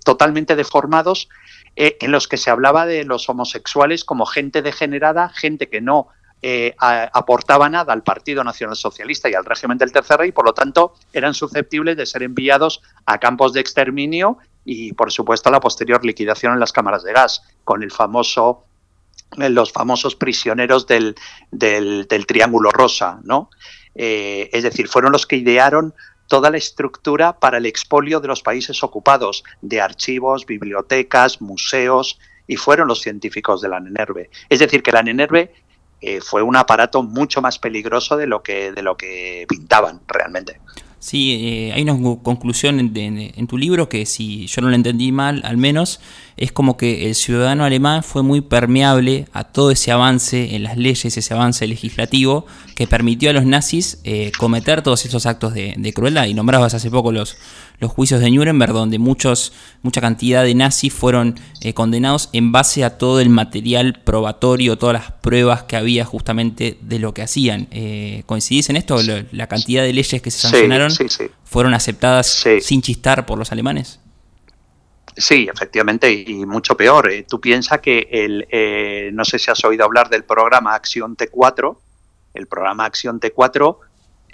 totalmente 0.03 0.57
deformados 0.57 1.29
en 1.75 2.11
los 2.11 2.27
que 2.27 2.35
se 2.35 2.49
hablaba 2.49 2.85
de 2.85 3.05
los 3.05 3.29
homosexuales 3.29 4.03
como 4.03 4.25
gente 4.25 4.61
degenerada, 4.61 5.29
gente 5.29 5.69
que 5.69 5.79
no 5.79 6.09
eh, 6.47 6.75
aportaba 6.79 7.69
nada 7.69 7.91
al 7.91 8.03
Partido 8.03 8.43
Nacional 8.43 8.75
Socialista 8.75 9.27
y 9.27 9.33
al 9.33 9.45
régimen 9.45 9.79
del 9.79 9.91
Tercer 9.91 10.19
Rey, 10.19 10.31
por 10.31 10.45
lo 10.45 10.53
tanto 10.53 10.93
eran 11.11 11.33
susceptibles 11.33 11.97
de 11.97 12.05
ser 12.05 12.21
enviados 12.21 12.83
a 13.07 13.17
campos 13.17 13.53
de 13.53 13.61
exterminio 13.61 14.37
y, 14.63 14.93
por 14.93 15.11
supuesto, 15.11 15.49
a 15.49 15.51
la 15.51 15.59
posterior 15.59 16.05
liquidación 16.05 16.53
en 16.53 16.59
las 16.59 16.71
cámaras 16.71 17.03
de 17.03 17.13
gas, 17.13 17.41
con 17.63 17.81
el 17.81 17.89
famoso 17.89 18.63
eh, 19.39 19.49
los 19.49 19.71
famosos 19.71 20.15
prisioneros 20.15 20.85
del, 20.85 21.15
del, 21.49 22.25
Triángulo 22.27 22.69
Rosa, 22.69 23.19
¿no? 23.23 23.49
Eh, 23.95 24.49
es 24.53 24.63
decir, 24.63 24.87
fueron 24.87 25.11
los 25.11 25.25
que 25.25 25.37
idearon 25.37 25.93
toda 26.27 26.49
la 26.49 26.57
estructura 26.57 27.39
para 27.39 27.57
el 27.57 27.65
expolio 27.65 28.19
de 28.19 28.27
los 28.27 28.41
países 28.41 28.83
ocupados, 28.83 29.43
de 29.61 29.81
archivos, 29.81 30.45
bibliotecas, 30.45 31.41
museos, 31.41 32.19
y 32.47 32.57
fueron 32.57 32.87
los 32.87 33.01
científicos 33.01 33.61
de 33.61 33.69
la 33.69 33.79
NENERVE. 33.79 34.29
Es 34.49 34.59
decir, 34.59 34.83
que 34.83 34.91
la 34.91 35.03
NENERVE 35.03 35.53
eh, 36.01 36.21
fue 36.21 36.41
un 36.41 36.55
aparato 36.55 37.03
mucho 37.03 37.41
más 37.41 37.57
peligroso 37.57 38.17
de 38.17 38.27
lo 38.27 38.43
que, 38.43 38.71
de 38.71 38.81
lo 38.81 38.97
que 38.97 39.45
pintaban 39.47 40.01
realmente. 40.07 40.59
Sí, 40.99 41.37
eh, 41.39 41.73
hay 41.73 41.83
una 41.83 41.93
conclusión 42.23 42.79
en, 42.79 43.47
tu 43.47 43.57
libro 43.57 43.89
que 43.89 44.05
si 44.05 44.47
yo 44.47 44.61
no 44.61 44.69
lo 44.69 44.75
entendí 44.75 45.11
mal, 45.11 45.41
al 45.45 45.57
menos, 45.57 45.99
es 46.35 46.51
como 46.51 46.77
que 46.77 47.07
el 47.07 47.15
ciudadano 47.15 47.63
alemán 47.63 48.01
fue 48.01 48.23
muy 48.23 48.41
permeable 48.41 49.27
a 49.31 49.43
todo 49.43 49.69
ese 49.71 49.91
avance 49.91 50.55
en 50.55 50.63
las 50.63 50.77
leyes, 50.77 51.17
ese 51.17 51.33
avance 51.33 51.67
legislativo 51.67 52.47
que 52.75 52.87
permitió 52.87 53.29
a 53.29 53.33
los 53.33 53.45
nazis 53.45 53.99
eh, 54.03 54.31
cometer 54.39 54.81
todos 54.81 55.05
esos 55.05 55.25
actos 55.27 55.53
de, 55.53 55.75
de, 55.77 55.93
crueldad. 55.93 56.25
Y 56.25 56.33
nombrabas 56.33 56.73
hace 56.73 56.89
poco 56.89 57.11
los, 57.11 57.37
los 57.79 57.91
juicios 57.91 58.21
de 58.21 58.31
Nuremberg, 58.31 58.73
donde 58.73 58.99
muchos, 58.99 59.53
mucha 59.81 60.01
cantidad 60.01 60.43
de 60.43 60.55
nazis 60.55 60.93
fueron 60.93 61.39
eh, 61.61 61.73
condenados 61.73 62.29
en 62.33 62.51
base 62.51 62.83
a 62.83 62.97
todo 62.97 63.19
el 63.19 63.29
material 63.29 64.01
probatorio, 64.03 64.77
todas 64.77 64.93
las 64.93 65.11
pruebas 65.11 65.63
que 65.63 65.75
había 65.75 66.05
justamente 66.05 66.77
de 66.81 66.99
lo 66.99 67.13
que 67.13 67.21
hacían. 67.21 67.67
Eh, 67.71 68.23
¿Coincidís 68.25 68.69
en 68.69 68.77
esto? 68.77 68.97
¿La 69.31 69.47
cantidad 69.47 69.83
de 69.83 69.93
leyes 69.93 70.21
que 70.21 70.31
se 70.31 70.39
sancionaron 70.39 70.91
fueron 71.43 71.73
aceptadas 71.73 72.45
sin 72.61 72.81
chistar 72.81 73.25
por 73.25 73.37
los 73.37 73.51
alemanes? 73.51 73.99
Sí, 75.17 75.47
efectivamente, 75.51 76.11
y 76.11 76.45
mucho 76.45 76.75
peor. 76.75 77.09
Eh. 77.09 77.25
Tú 77.27 77.39
piensas 77.39 77.79
que 77.79 78.07
el, 78.11 79.15
no 79.15 79.23
sé 79.23 79.39
si 79.39 79.49
has 79.49 79.63
oído 79.63 79.85
hablar 79.85 80.09
del 80.09 80.23
programa 80.23 80.75
Acción 80.75 81.15
T4. 81.15 81.77
El 82.33 82.47
programa 82.47 82.83
Acción 82.83 83.21
T4 83.21 83.77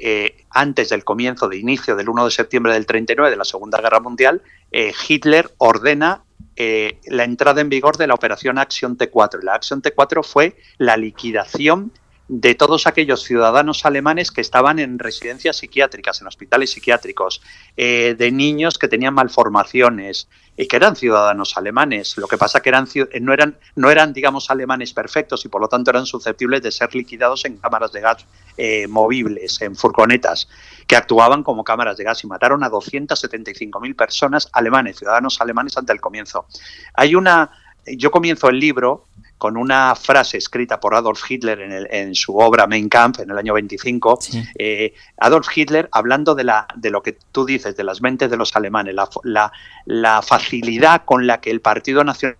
eh, 0.03 0.40
antes 0.53 0.89
del 0.89 1.03
comienzo 1.03 1.47
de 1.47 1.57
inicio 1.57 1.95
del 1.95 2.09
1 2.09 2.25
de 2.25 2.31
septiembre 2.31 2.73
del 2.73 2.85
39 2.85 3.31
de 3.31 3.37
la 3.37 3.45
Segunda 3.45 3.79
Guerra 3.81 3.99
Mundial, 3.99 4.41
eh, 4.71 4.93
Hitler 5.07 5.51
ordena 5.57 6.23
eh, 6.55 6.99
la 7.05 7.23
entrada 7.23 7.61
en 7.61 7.69
vigor 7.69 7.97
de 7.97 8.07
la 8.07 8.13
operación 8.13 8.57
Acción 8.57 8.97
T4. 8.97 9.41
La 9.41 9.55
Acción 9.55 9.81
T4 9.81 10.23
fue 10.23 10.57
la 10.77 10.97
liquidación 10.97 11.91
de 12.33 12.55
todos 12.55 12.87
aquellos 12.87 13.23
ciudadanos 13.23 13.83
alemanes 13.83 14.31
que 14.31 14.39
estaban 14.39 14.79
en 14.79 14.99
residencias 14.99 15.57
psiquiátricas, 15.57 16.21
en 16.21 16.27
hospitales 16.27 16.71
psiquiátricos, 16.71 17.41
eh, 17.75 18.15
de 18.17 18.31
niños 18.31 18.79
que 18.79 18.87
tenían 18.87 19.13
malformaciones 19.13 20.29
y 20.55 20.65
que 20.65 20.77
eran 20.77 20.95
ciudadanos 20.95 21.57
alemanes. 21.57 22.15
Lo 22.15 22.29
que 22.29 22.37
pasa 22.37 22.61
que 22.61 22.69
eran, 22.69 22.87
no, 23.19 23.33
eran, 23.33 23.57
no 23.75 23.91
eran, 23.91 24.13
digamos, 24.13 24.49
alemanes 24.49 24.93
perfectos 24.93 25.43
y 25.43 25.49
por 25.49 25.59
lo 25.59 25.67
tanto 25.67 25.91
eran 25.91 26.05
susceptibles 26.05 26.61
de 26.61 26.71
ser 26.71 26.95
liquidados 26.95 27.43
en 27.43 27.57
cámaras 27.57 27.91
de 27.91 27.99
gas 27.99 28.25
eh, 28.55 28.87
movibles, 28.87 29.61
en 29.61 29.75
furgonetas, 29.75 30.47
que 30.87 30.95
actuaban 30.95 31.43
como 31.43 31.65
cámaras 31.65 31.97
de 31.97 32.05
gas 32.05 32.23
y 32.23 32.27
mataron 32.27 32.63
a 32.63 32.69
275.000 32.69 33.93
personas 33.93 34.47
alemanes, 34.53 34.99
ciudadanos 34.99 35.41
alemanes, 35.41 35.75
ante 35.75 35.91
el 35.91 35.99
comienzo. 35.99 36.45
Hay 36.93 37.13
una. 37.13 37.51
Yo 37.85 38.09
comienzo 38.09 38.47
el 38.47 38.57
libro 38.57 39.07
con 39.41 39.57
una 39.57 39.95
frase 39.95 40.37
escrita 40.37 40.79
por 40.79 40.93
Adolf 40.93 41.23
Hitler 41.27 41.87
en, 41.89 42.13
su 42.13 42.37
obra 42.37 42.67
Mein 42.67 42.87
Kampf 42.87 43.21
en 43.21 43.31
el 43.31 43.39
año 43.39 43.55
25. 43.55 44.19
Eh, 44.53 44.93
Adolf 45.17 45.47
Hitler, 45.57 45.89
hablando 45.91 46.35
de, 46.35 46.43
la, 46.43 46.67
de 46.75 46.91
lo 46.91 47.01
que 47.01 47.17
tú 47.31 47.43
dices, 47.43 47.75
de 47.75 47.83
las 47.83 48.03
mentes 48.03 48.29
de 48.29 48.37
los 48.37 48.55
alemanes, 48.55 48.93
la, 49.23 49.51
la, 49.85 50.21
facilidad 50.21 51.05
con 51.05 51.25
la 51.25 51.41
que 51.41 51.49
el 51.49 51.59
Partido 51.59 52.03
Nacional 52.03 52.37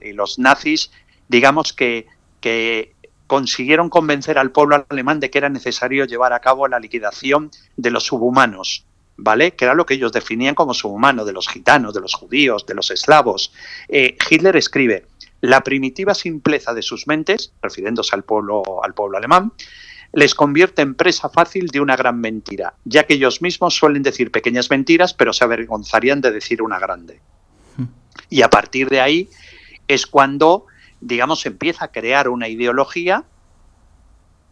y 0.00 0.12
los 0.12 0.38
nazis, 0.38 0.92
digamos 1.26 1.72
que, 1.72 2.06
que 2.40 2.94
consiguieron 3.26 3.90
convencer 3.90 4.38
al 4.38 4.52
pueblo 4.52 4.86
alemán 4.88 5.18
de 5.18 5.30
que 5.30 5.38
era 5.38 5.48
necesario 5.48 6.04
llevar 6.04 6.32
a 6.32 6.38
cabo 6.38 6.68
la 6.68 6.78
liquidación 6.78 7.50
de 7.76 7.90
los 7.90 8.04
subhumanos. 8.04 8.86
¿Vale? 9.16 9.52
Que 9.52 9.64
era 9.64 9.74
lo 9.74 9.86
que 9.86 9.94
ellos 9.94 10.12
definían 10.12 10.56
como 10.56 10.74
subhumano, 10.74 11.24
de 11.24 11.32
los 11.32 11.48
gitanos, 11.48 11.94
de 11.94 12.00
los 12.00 12.14
judíos, 12.14 12.66
de 12.66 12.74
los 12.74 12.90
eslavos. 12.90 13.52
Eh, 13.88 14.16
Hitler 14.28 14.56
escribe, 14.56 15.06
la 15.40 15.62
primitiva 15.62 16.14
simpleza 16.14 16.74
de 16.74 16.82
sus 16.82 17.06
mentes, 17.06 17.52
refiriéndose 17.62 18.14
al 18.14 18.24
pueblo, 18.24 18.62
al 18.82 18.94
pueblo 18.94 19.18
alemán, 19.18 19.52
les 20.14 20.34
convierte 20.34 20.82
en 20.82 20.94
presa 20.94 21.28
fácil 21.28 21.68
de 21.68 21.80
una 21.80 21.96
gran 21.96 22.20
mentira, 22.20 22.74
ya 22.84 23.04
que 23.04 23.14
ellos 23.14 23.42
mismos 23.42 23.74
suelen 23.74 24.02
decir 24.02 24.30
pequeñas 24.30 24.70
mentiras, 24.70 25.12
pero 25.12 25.32
se 25.32 25.44
avergonzarían 25.44 26.20
de 26.20 26.30
decir 26.30 26.62
una 26.62 26.78
grande. 26.78 27.20
Y 28.30 28.42
a 28.42 28.50
partir 28.50 28.88
de 28.88 29.00
ahí 29.00 29.28
es 29.88 30.06
cuando, 30.06 30.66
digamos, 31.00 31.44
empieza 31.46 31.86
a 31.86 31.92
crear 31.92 32.28
una 32.28 32.48
ideología. 32.48 33.24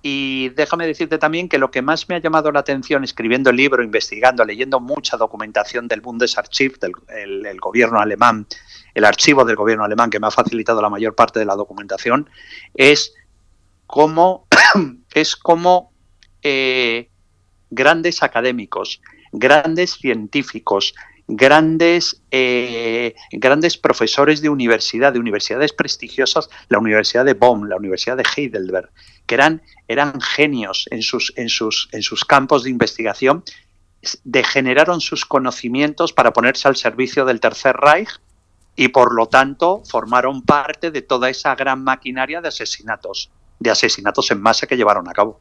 Y 0.04 0.48
déjame 0.50 0.86
decirte 0.86 1.16
también 1.16 1.48
que 1.48 1.58
lo 1.58 1.70
que 1.70 1.80
más 1.80 2.08
me 2.08 2.16
ha 2.16 2.18
llamado 2.18 2.50
la 2.50 2.58
atención 2.58 3.04
escribiendo 3.04 3.50
el 3.50 3.56
libro, 3.56 3.84
investigando, 3.84 4.44
leyendo 4.44 4.80
mucha 4.80 5.16
documentación 5.16 5.86
del 5.86 6.00
Bundesarchiv, 6.00 6.78
del 6.80 7.46
el 7.46 7.60
gobierno 7.60 8.00
alemán, 8.00 8.46
el 8.94 9.04
archivo 9.04 9.44
del 9.44 9.54
gobierno 9.54 9.84
alemán 9.84 10.10
que 10.10 10.18
me 10.18 10.26
ha 10.26 10.32
facilitado 10.32 10.82
la 10.82 10.90
mayor 10.90 11.14
parte 11.14 11.38
de 11.38 11.44
la 11.44 11.54
documentación, 11.54 12.28
es 12.74 13.14
cómo, 13.86 14.48
es 15.14 15.36
como 15.36 15.92
eh, 16.42 17.08
grandes 17.70 18.24
académicos, 18.24 19.00
grandes 19.30 19.92
científicos, 19.92 20.94
grandes, 21.28 22.22
eh, 22.32 23.14
grandes 23.30 23.78
profesores 23.78 24.42
de 24.42 24.48
universidad, 24.48 25.12
de 25.12 25.20
universidades 25.20 25.72
prestigiosas, 25.72 26.50
la 26.68 26.80
Universidad 26.80 27.24
de 27.24 27.34
Bonn, 27.34 27.68
la 27.68 27.76
Universidad 27.76 28.16
de 28.16 28.24
Heidelberg, 28.36 28.90
que 29.32 29.36
eran, 29.36 29.62
eran 29.88 30.20
genios 30.20 30.86
en 30.90 31.00
sus, 31.00 31.32
en, 31.36 31.48
sus, 31.48 31.88
en 31.92 32.02
sus 32.02 32.26
campos 32.26 32.64
de 32.64 32.70
investigación, 32.70 33.44
degeneraron 34.24 35.00
sus 35.00 35.24
conocimientos 35.24 36.12
para 36.12 36.34
ponerse 36.34 36.68
al 36.68 36.76
servicio 36.76 37.24
del 37.24 37.40
Tercer 37.40 37.74
Reich 37.76 38.10
y 38.76 38.88
por 38.88 39.14
lo 39.14 39.28
tanto 39.28 39.82
formaron 39.88 40.42
parte 40.42 40.90
de 40.90 41.00
toda 41.00 41.30
esa 41.30 41.54
gran 41.54 41.82
maquinaria 41.82 42.42
de 42.42 42.48
asesinatos, 42.48 43.30
de 43.58 43.70
asesinatos 43.70 44.30
en 44.30 44.42
masa 44.42 44.66
que 44.66 44.76
llevaron 44.76 45.08
a 45.08 45.12
cabo. 45.12 45.40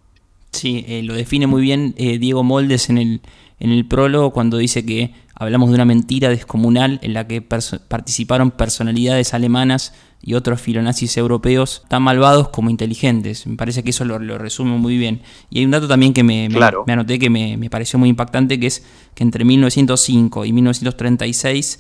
Sí, 0.53 0.85
eh, 0.87 1.03
lo 1.03 1.13
define 1.13 1.47
muy 1.47 1.61
bien 1.61 1.93
eh, 1.97 2.17
Diego 2.17 2.43
Moldes 2.43 2.89
en 2.89 2.97
el, 2.97 3.21
en 3.59 3.71
el 3.71 3.85
prólogo 3.85 4.31
cuando 4.31 4.57
dice 4.57 4.85
que 4.85 5.13
hablamos 5.35 5.67
de 5.67 5.75
una 5.75 5.85
mentira 5.85 6.29
descomunal 6.29 6.99
en 7.01 7.13
la 7.13 7.27
que 7.27 7.41
participaron 7.41 8.51
personalidades 8.51 9.33
alemanas 9.33 9.93
y 10.21 10.35
otros 10.35 10.61
filonazis 10.61 11.17
europeos 11.17 11.83
tan 11.87 12.03
malvados 12.03 12.49
como 12.49 12.69
inteligentes. 12.69 13.47
Me 13.47 13.55
parece 13.55 13.83
que 13.83 13.89
eso 13.89 14.05
lo, 14.05 14.19
resume 14.37 14.77
muy 14.77 14.97
bien. 14.97 15.21
Y 15.49 15.59
hay 15.59 15.65
un 15.65 15.71
dato 15.71 15.87
también 15.87 16.13
que 16.13 16.23
me, 16.23 16.49
me, 16.49 16.93
anoté 16.93 17.19
que 17.19 17.29
me, 17.29 17.57
me 17.57 17.69
pareció 17.69 17.97
muy 17.97 18.09
impactante, 18.09 18.59
que 18.59 18.67
es 18.67 18.83
que 19.13 19.23
entre 19.23 19.43
1905 19.45 20.45
y 20.45 20.53
1936 20.53 21.79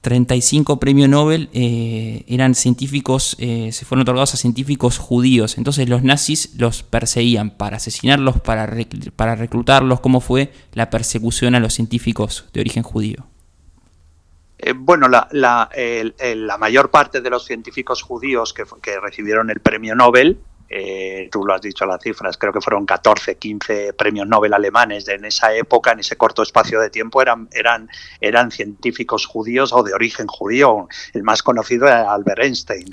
35 0.00 0.80
premios 0.80 1.10
Nobel 1.10 1.50
eh, 1.52 2.24
eran 2.26 2.54
científicos, 2.54 3.36
eh, 3.38 3.70
se 3.72 3.84
fueron 3.84 4.02
otorgados 4.02 4.32
a 4.34 4.38
científicos 4.38 4.98
judíos. 4.98 5.58
Entonces 5.58 5.88
los 5.88 6.02
nazis 6.02 6.54
los 6.56 6.82
perseguían 6.82 7.50
para 7.50 7.76
asesinarlos, 7.76 8.40
para, 8.40 8.72
para 9.16 9.34
reclutarlos. 9.34 10.00
¿Cómo 10.00 10.20
fue 10.20 10.52
la 10.72 10.88
persecución 10.88 11.54
a 11.54 11.60
los 11.60 11.74
científicos 11.74 12.46
de 12.54 12.60
origen 12.60 12.82
judío? 12.82 13.26
Eh, 14.62 14.74
bueno, 14.76 15.08
la, 15.08 15.26
la, 15.32 15.68
mayor 16.58 16.90
parte 16.90 17.20
de 17.20 17.30
los 17.30 17.46
científicos 17.46 18.02
judíos 18.02 18.52
que, 18.52 18.64
que 18.82 19.00
recibieron 19.00 19.50
el 19.50 19.60
premio 19.60 19.94
Nobel 19.94 20.38
eh, 20.72 21.28
tú 21.32 21.44
lo 21.44 21.52
has 21.52 21.60
dicho 21.60 21.84
las 21.84 22.00
cifras, 22.00 22.38
creo 22.38 22.52
que 22.52 22.60
fueron 22.60 22.86
14, 22.86 23.36
15 23.36 23.92
premios 23.94 24.28
Nobel 24.28 24.54
alemanes 24.54 25.08
en 25.08 25.24
esa 25.24 25.52
época, 25.52 25.90
en 25.90 25.98
ese 25.98 26.16
corto 26.16 26.44
espacio 26.44 26.80
de 26.80 26.90
tiempo, 26.90 27.20
eran, 27.20 27.48
eran, 27.52 27.90
eran 28.20 28.52
científicos 28.52 29.26
judíos 29.26 29.72
o 29.72 29.82
de 29.82 29.92
origen 29.92 30.28
judío. 30.28 30.88
El 31.12 31.24
más 31.24 31.42
conocido 31.42 31.88
era 31.88 32.12
Albert 32.12 32.44
Einstein. 32.44 32.86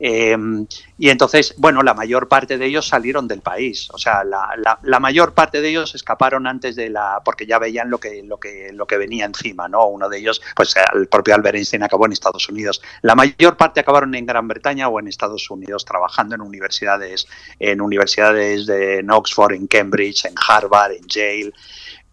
Em, 0.00 0.66
y 0.96 1.10
entonces, 1.10 1.54
bueno, 1.58 1.82
la 1.82 1.92
mayor 1.92 2.28
parte 2.28 2.56
de 2.56 2.66
ellos 2.66 2.86
salieron 2.86 3.26
del 3.26 3.40
país. 3.40 3.88
O 3.92 3.98
sea, 3.98 4.22
la, 4.22 4.48
la, 4.82 5.00
mayor 5.00 5.34
parte 5.34 5.60
de 5.60 5.70
ellos 5.70 5.94
escaparon 5.94 6.46
antes 6.46 6.76
de 6.76 6.88
la. 6.88 7.20
porque 7.24 7.46
ya 7.46 7.58
veían 7.58 7.90
lo 7.90 7.98
que, 7.98 8.22
lo 8.22 8.38
que, 8.38 8.70
lo 8.72 8.86
que 8.86 8.96
venía 8.96 9.24
encima, 9.24 9.68
¿no? 9.68 9.86
Uno 9.86 10.08
de 10.08 10.18
ellos, 10.18 10.40
pues 10.54 10.74
el 10.94 11.08
propio 11.08 11.34
Albert 11.34 11.56
Einstein 11.56 11.82
acabó 11.82 12.06
en 12.06 12.12
Estados 12.12 12.48
Unidos. 12.48 12.80
La 13.02 13.14
mayor 13.14 13.56
parte 13.56 13.80
acabaron 13.80 14.14
en 14.14 14.26
Gran 14.26 14.46
Bretaña 14.46 14.88
o 14.88 15.00
en 15.00 15.08
Estados 15.08 15.50
Unidos 15.50 15.84
trabajando 15.84 16.36
en 16.36 16.42
universidades, 16.42 17.17
en 17.58 17.80
universidades 17.80 18.66
de 18.66 18.98
en 18.98 19.10
Oxford, 19.10 19.54
en 19.54 19.66
Cambridge, 19.66 20.24
en 20.26 20.34
Harvard, 20.36 20.92
en 20.92 21.06
Yale. 21.06 21.52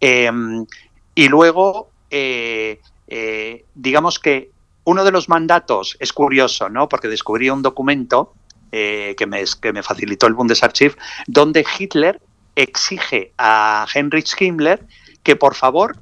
Em, 0.00 0.66
y 1.14 1.28
luego, 1.28 1.90
eh, 2.10 2.80
eh, 3.08 3.64
digamos 3.74 4.18
que 4.18 4.50
uno 4.84 5.04
de 5.04 5.12
los 5.12 5.28
mandatos 5.28 5.96
es 6.00 6.12
curioso, 6.12 6.68
¿no? 6.68 6.88
Porque 6.88 7.08
descubrí 7.08 7.50
un 7.50 7.62
documento 7.62 8.34
eh, 8.72 9.14
que, 9.16 9.26
me, 9.26 9.42
que 9.60 9.72
me 9.72 9.82
facilitó 9.82 10.26
el 10.26 10.34
Bundesarchiv, 10.34 10.96
donde 11.26 11.64
Hitler 11.78 12.20
exige 12.54 13.32
a 13.38 13.86
Heinrich 13.94 14.40
Himmler 14.40 14.86
que 15.22 15.36
por 15.36 15.54
favor 15.54 15.98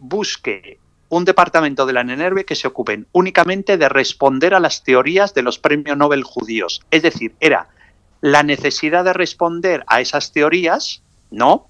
busque 0.00 0.78
un 1.08 1.24
departamento 1.24 1.86
de 1.86 1.92
la 1.92 2.04
NENERVE 2.04 2.44
que 2.44 2.54
se 2.54 2.68
ocupen 2.68 3.06
únicamente 3.12 3.78
de 3.78 3.88
responder 3.88 4.54
a 4.54 4.60
las 4.60 4.82
teorías 4.84 5.34
de 5.34 5.42
los 5.42 5.58
premios 5.58 5.96
Nobel 5.96 6.22
judíos. 6.22 6.82
Es 6.90 7.02
decir, 7.02 7.34
era 7.40 7.68
la 8.20 8.42
necesidad 8.42 9.04
de 9.04 9.12
responder 9.12 9.84
a 9.86 10.00
esas 10.00 10.32
teorías, 10.32 11.02
¿no? 11.30 11.68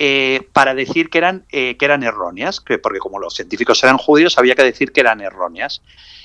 Eh, 0.00 0.48
para 0.52 0.74
decir 0.74 1.08
que 1.08 1.18
eran, 1.18 1.44
eh, 1.52 1.76
que 1.76 1.84
eran 1.84 2.02
erróneas, 2.02 2.60
que, 2.60 2.78
porque 2.78 2.98
como 2.98 3.20
los 3.20 3.34
científicos 3.34 3.82
eran 3.84 3.96
judíos, 3.96 4.36
había 4.38 4.56
que 4.56 4.64
decir 4.64 4.90
que 4.90 5.00
eran 5.00 5.20
erróneas. 5.20 5.82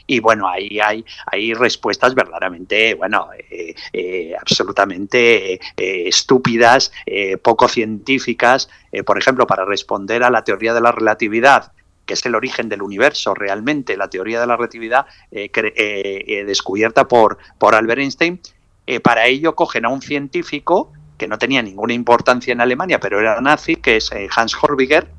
Y 0.08 0.22
bueno, 0.22 0.48
ahí 0.48 0.80
hay, 0.80 1.06
hay 1.28 1.54
respuestas 1.54 2.16
verdaderamente, 2.16 2.96
bueno, 2.96 3.30
eh, 3.52 4.34
absolutamente 4.40 5.60
estúpidas, 5.78 6.92
poco 7.44 7.68
científicas. 7.68 8.72
por 9.06 9.20
ejemplo, 9.20 9.46
para 9.46 9.66
responder 9.66 10.24
a 10.24 10.32
la 10.32 10.44
teoría 10.44 10.74
de 10.74 10.82
la 10.82 10.92
relatividad, 10.92 11.74
que 12.08 12.16
es 12.16 12.26
el 12.26 12.34
origen 12.34 12.70
del 12.70 12.82
universo 12.82 13.36
realmente, 13.36 13.98
la 13.98 14.10
teoría 14.10 14.42
de 14.42 14.48
la 14.48 14.58
relatividad 14.58 15.06
descubierta 15.30 17.08
por, 17.08 17.38
por 17.60 17.76
Albert 17.76 18.02
Einstein, 18.02 18.42
para 19.00 19.28
ello 19.28 19.56
cogen 19.56 19.86
a 19.86 19.90
un 19.90 20.02
científico 20.02 20.92
que 21.20 21.28
no 21.28 21.38
tenía 21.38 21.62
ninguna 21.62 21.94
importancia 21.94 22.52
en 22.52 22.62
Alemania, 22.62 23.00
pero 23.00 23.20
era 23.20 23.40
nazi, 23.42 23.76
que 23.76 23.98
es 23.98 24.12
eh, 24.12 24.28
Hans 24.36 24.56
Horbiger, 24.60 25.12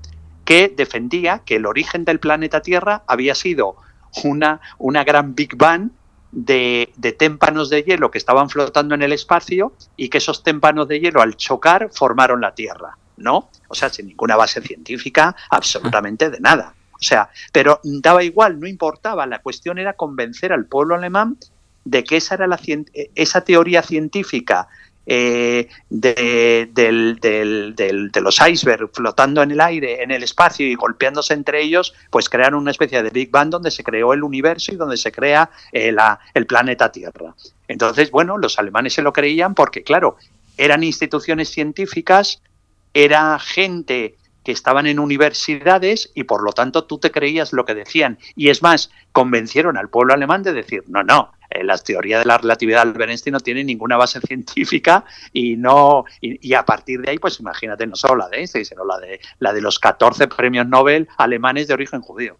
que 0.44 0.68
defendía 0.68 1.42
que 1.44 1.56
el 1.56 1.66
origen 1.66 2.04
del 2.04 2.18
planeta 2.18 2.62
Tierra 2.62 3.04
había 3.06 3.36
sido 3.36 3.76
una, 4.24 4.60
una 4.78 5.04
gran 5.04 5.36
Big 5.36 5.56
Bang 5.56 5.90
de, 6.32 6.92
de, 6.96 7.12
témpanos 7.12 7.70
de 7.70 7.84
hielo 7.84 8.10
que 8.10 8.18
estaban 8.18 8.50
flotando 8.50 8.94
en 8.94 9.02
el 9.02 9.12
espacio 9.12 9.72
y 9.96 10.08
que 10.08 10.18
esos 10.18 10.42
témpanos 10.42 10.88
de 10.88 10.98
hielo 10.98 11.20
al 11.20 11.36
chocar 11.36 11.90
formaron 11.92 12.40
la 12.40 12.54
Tierra, 12.54 12.96
¿no? 13.16 13.50
O 13.68 13.74
sea, 13.74 13.90
sin 13.90 14.08
ninguna 14.08 14.36
base 14.36 14.60
científica, 14.62 15.36
absolutamente 15.50 16.30
de 16.30 16.40
nada. 16.40 16.74
O 16.94 17.02
sea, 17.02 17.30
pero 17.52 17.80
daba 17.82 18.22
igual, 18.22 18.60
no 18.60 18.66
importaba, 18.66 19.26
la 19.26 19.40
cuestión 19.40 19.78
era 19.78 19.94
convencer 19.94 20.52
al 20.52 20.66
pueblo 20.66 20.94
alemán 20.94 21.38
de 21.84 22.04
que 22.04 22.16
esa 22.16 22.34
era 22.34 22.46
la 22.46 22.60
esa 23.14 23.40
teoría 23.42 23.82
científica 23.82 24.68
eh, 25.12 25.68
de, 25.88 26.68
los 28.22 28.40
icebergs 28.49 28.90
flotando 28.92 29.42
en 29.42 29.50
el 29.50 29.60
aire, 29.60 30.02
en 30.02 30.12
el 30.12 30.22
espacio 30.22 30.66
y 30.66 30.76
golpeándose 30.76 31.34
entre 31.34 31.62
ellos, 31.62 31.94
pues 32.10 32.28
crearon 32.28 32.60
una 32.60 32.70
especie 32.70 33.02
de 33.02 33.10
Big 33.10 33.30
Bang 33.30 33.49
donde 33.49 33.72
se 33.72 33.82
creó 33.82 34.12
el 34.12 34.22
universo 34.22 34.72
y 34.72 34.76
donde 34.76 34.96
se 34.96 35.10
crea 35.10 35.50
eh, 35.72 35.92
el 36.34 36.46
planeta 36.46 36.92
Tierra. 36.92 37.34
Entonces, 37.66 38.12
bueno, 38.12 38.38
los 38.38 38.58
alemanes 38.58 38.94
se 38.94 39.02
lo 39.02 39.12
creían 39.12 39.54
porque, 39.54 39.82
claro, 39.82 40.16
eran 40.56 40.84
instituciones 40.84 41.49
científicas, 41.49 42.42
era 42.94 43.38
gente 43.38 44.16
que 44.44 44.52
estaban 44.52 44.87
en 44.87 44.99
universidades 44.99 46.11
y 46.14 46.25
por 46.25 46.42
lo 46.42 46.52
tanto 46.52 46.85
tú 46.85 46.99
te 46.99 47.11
creías 47.11 47.52
lo 47.52 47.64
que 47.64 47.75
decían. 47.75 48.18
Y 48.37 48.49
es 48.49 48.62
más, 48.62 48.90
convencieron 49.12 49.76
al 49.76 49.90
pueblo 49.90 50.14
alemán 50.14 50.42
de 50.42 50.52
decir, 50.52 50.85
no, 50.88 51.02
no, 51.02 51.32
eh, 51.50 51.64
la 51.64 51.76
teoría 51.78 52.20
de 52.20 52.25
la 52.25 52.38
relatividad 52.38 52.85
de 52.85 52.90
Albert 52.90 53.26
no 53.26 53.40
tiene 53.40 53.64
ninguna 53.64 53.97
base 53.97 54.20
científica 54.20 55.04
y 55.32 55.56
no 55.56 56.04
y, 56.20 56.54
a 56.54 56.64
partir 56.64 57.00
de 57.00 57.11
ahí, 57.11 57.18
pues 57.18 57.40
imagínate, 57.40 57.87
no 57.87 57.97
solo 57.97 58.16
la 58.16 58.28
de 58.28 58.38
Einstein, 58.38 58.64
sino 58.64 58.84
la 58.84 58.99
de, 58.99 59.21
la 59.38 59.52
de 59.52 59.60
los 59.60 59.78
14 59.78 60.28
premios 60.28 60.67
Nobel 60.67 61.08
alemanes 61.19 61.67
de 61.69 61.75
origen 61.75 62.00
judío. 62.00 62.38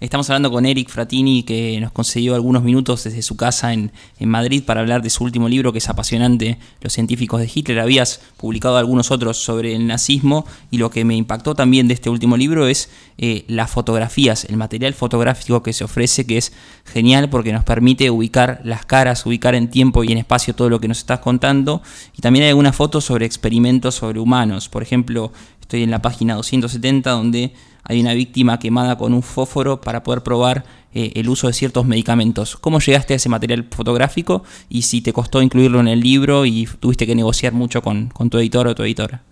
Estamos 0.00 0.28
hablando 0.30 0.50
con 0.50 0.66
Eric 0.66 0.88
Fratini, 0.88 1.42
que 1.42 1.78
nos 1.80 1.92
concedió 1.92 2.34
algunos 2.34 2.62
minutos 2.62 3.04
desde 3.04 3.22
su 3.22 3.36
casa 3.36 3.72
en, 3.72 3.92
Madrid 4.20 4.62
para 4.64 4.80
hablar 4.80 5.02
de 5.02 5.10
su 5.10 5.22
último 5.22 5.48
libro, 5.48 5.72
que 5.72 5.78
es 5.78 5.88
apasionante, 5.88 6.58
Los 6.80 6.94
científicos 6.94 7.40
de 7.40 7.50
Hitler. 7.52 7.78
Habías 7.78 8.20
publicado 8.36 8.78
algunos 8.78 9.10
otros 9.10 9.36
sobre 9.36 9.74
el 9.74 9.86
nazismo 9.86 10.46
y 10.70 10.78
lo 10.78 10.90
que 10.90 11.04
me 11.04 11.14
impactó 11.14 11.54
también 11.54 11.88
de 11.88 11.94
este 11.94 12.10
último 12.10 12.36
libro 12.36 12.66
es 12.66 12.90
eh, 13.18 13.44
las 13.48 13.70
fotografías, 13.70 14.44
el 14.46 14.56
material 14.56 14.94
fotográfico 14.94 15.62
que 15.62 15.72
se 15.72 15.84
ofrece, 15.84 16.26
que 16.26 16.38
es 16.38 16.52
genial 16.84 17.28
porque 17.28 17.52
nos 17.52 17.64
permite 17.64 18.10
ubicar 18.10 18.60
las 18.64 18.86
caras, 18.86 19.26
ubicar 19.26 19.54
en 19.54 19.68
tiempo 19.68 20.04
y 20.04 20.12
en 20.12 20.18
espacio 20.18 20.54
todo 20.54 20.70
lo 20.70 20.80
que 20.80 20.88
nos 20.88 20.98
estás 20.98 21.20
contando. 21.20 21.82
Y 22.16 22.22
también 22.22 22.44
hay 22.44 22.50
algunas 22.50 22.74
fotos 22.74 23.04
sobre 23.04 23.26
experimentos 23.26 23.94
sobre 23.94 24.20
humanos. 24.20 24.68
Por 24.68 24.82
ejemplo, 24.82 25.32
estoy 25.60 25.82
en 25.82 25.90
la 25.90 26.02
página 26.02 26.34
270 26.34 27.10
donde 27.10 27.52
hay 27.84 28.00
una 28.00 28.14
víctima 28.14 28.58
quemada 28.58 28.96
con 28.96 29.12
un 29.12 29.22
fósforo 29.22 29.80
para 29.80 30.02
poder 30.02 30.22
probar 30.22 30.64
eh, 30.94 31.12
el 31.16 31.28
uso 31.28 31.46
de 31.46 31.52
ciertos 31.52 31.84
medicamentos. 31.86 32.56
¿Cómo 32.56 32.80
llegaste 32.80 33.12
a 33.12 33.16
ese 33.16 33.28
material 33.28 33.66
fotográfico 33.70 34.42
y 34.68 34.82
si 34.82 35.02
te 35.02 35.12
costó 35.12 35.42
incluirlo 35.42 35.80
en 35.80 35.88
el 35.88 36.00
libro 36.00 36.46
y 36.46 36.66
tuviste 36.80 37.06
que 37.06 37.14
negociar 37.14 37.52
mucho 37.52 37.82
con, 37.82 38.10
tu 38.30 38.38
editor 38.38 38.68
o 38.68 38.74
tu 38.74 38.82
editora? 38.82 39.22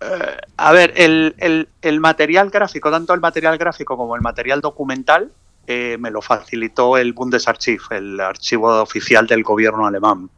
Eh, 0.00 0.36
a 0.56 0.72
ver, 0.72 0.92
el, 0.96 2.00
material 2.00 2.50
gráfico, 2.50 2.90
tanto 2.90 3.14
el 3.14 3.20
material 3.20 3.56
gráfico 3.56 3.96
como 3.96 4.14
el 4.14 4.22
material 4.22 4.60
documental, 4.60 5.32
eh, 5.66 5.96
me 5.98 6.10
lo 6.10 6.20
facilitó 6.20 6.98
el 6.98 7.12
Bundesarchiv, 7.12 7.80
el 7.90 8.20
archivo 8.20 8.82
oficial 8.82 9.26
del 9.26 9.42
gobierno 9.42 9.86
alemán. 9.86 10.28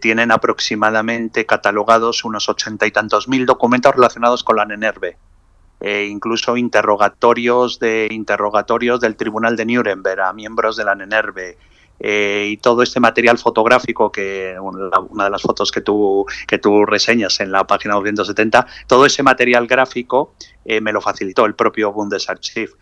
tienen 0.00 0.32
aproximadamente 0.32 1.44
catalogados 1.44 2.24
unos 2.24 2.48
ochenta 2.48 2.86
y 2.86 2.90
tantos 2.90 3.28
mil 3.28 3.44
documentos 3.44 3.94
relacionados 3.94 4.42
con 4.42 4.56
la 4.56 4.64
NENERVE 4.64 5.18
eh, 5.80 6.08
incluso 6.10 6.56
interrogatorios 6.56 7.78
de 7.78 8.08
interrogatorios 8.10 9.00
del 9.00 9.16
Tribunal 9.16 9.56
de 9.56 9.66
Nuremberg 9.66 10.20
a 10.20 10.32
miembros 10.32 10.76
de 10.76 10.84
la 10.84 10.94
NENERVE. 10.94 11.56
Eh, 12.00 12.50
y 12.50 12.56
todo 12.58 12.84
este 12.84 13.00
material 13.00 13.38
fotográfico 13.38 14.12
que 14.12 14.54
una 14.60 15.24
de 15.24 15.30
las 15.30 15.42
fotos 15.42 15.72
que 15.72 15.80
tú 15.80 16.24
que 16.46 16.58
tú 16.58 16.86
reseñas 16.86 17.40
en 17.40 17.50
la 17.50 17.66
página 17.66 17.94
270 17.94 18.68
todo 18.86 19.04
ese 19.04 19.24
material 19.24 19.66
gráfico 19.66 20.32
eh, 20.64 20.80
me 20.80 20.92
lo 20.92 21.00
facilitó 21.00 21.44
el 21.44 21.56
propio 21.56 21.92
Bundesarchiv 21.92 22.76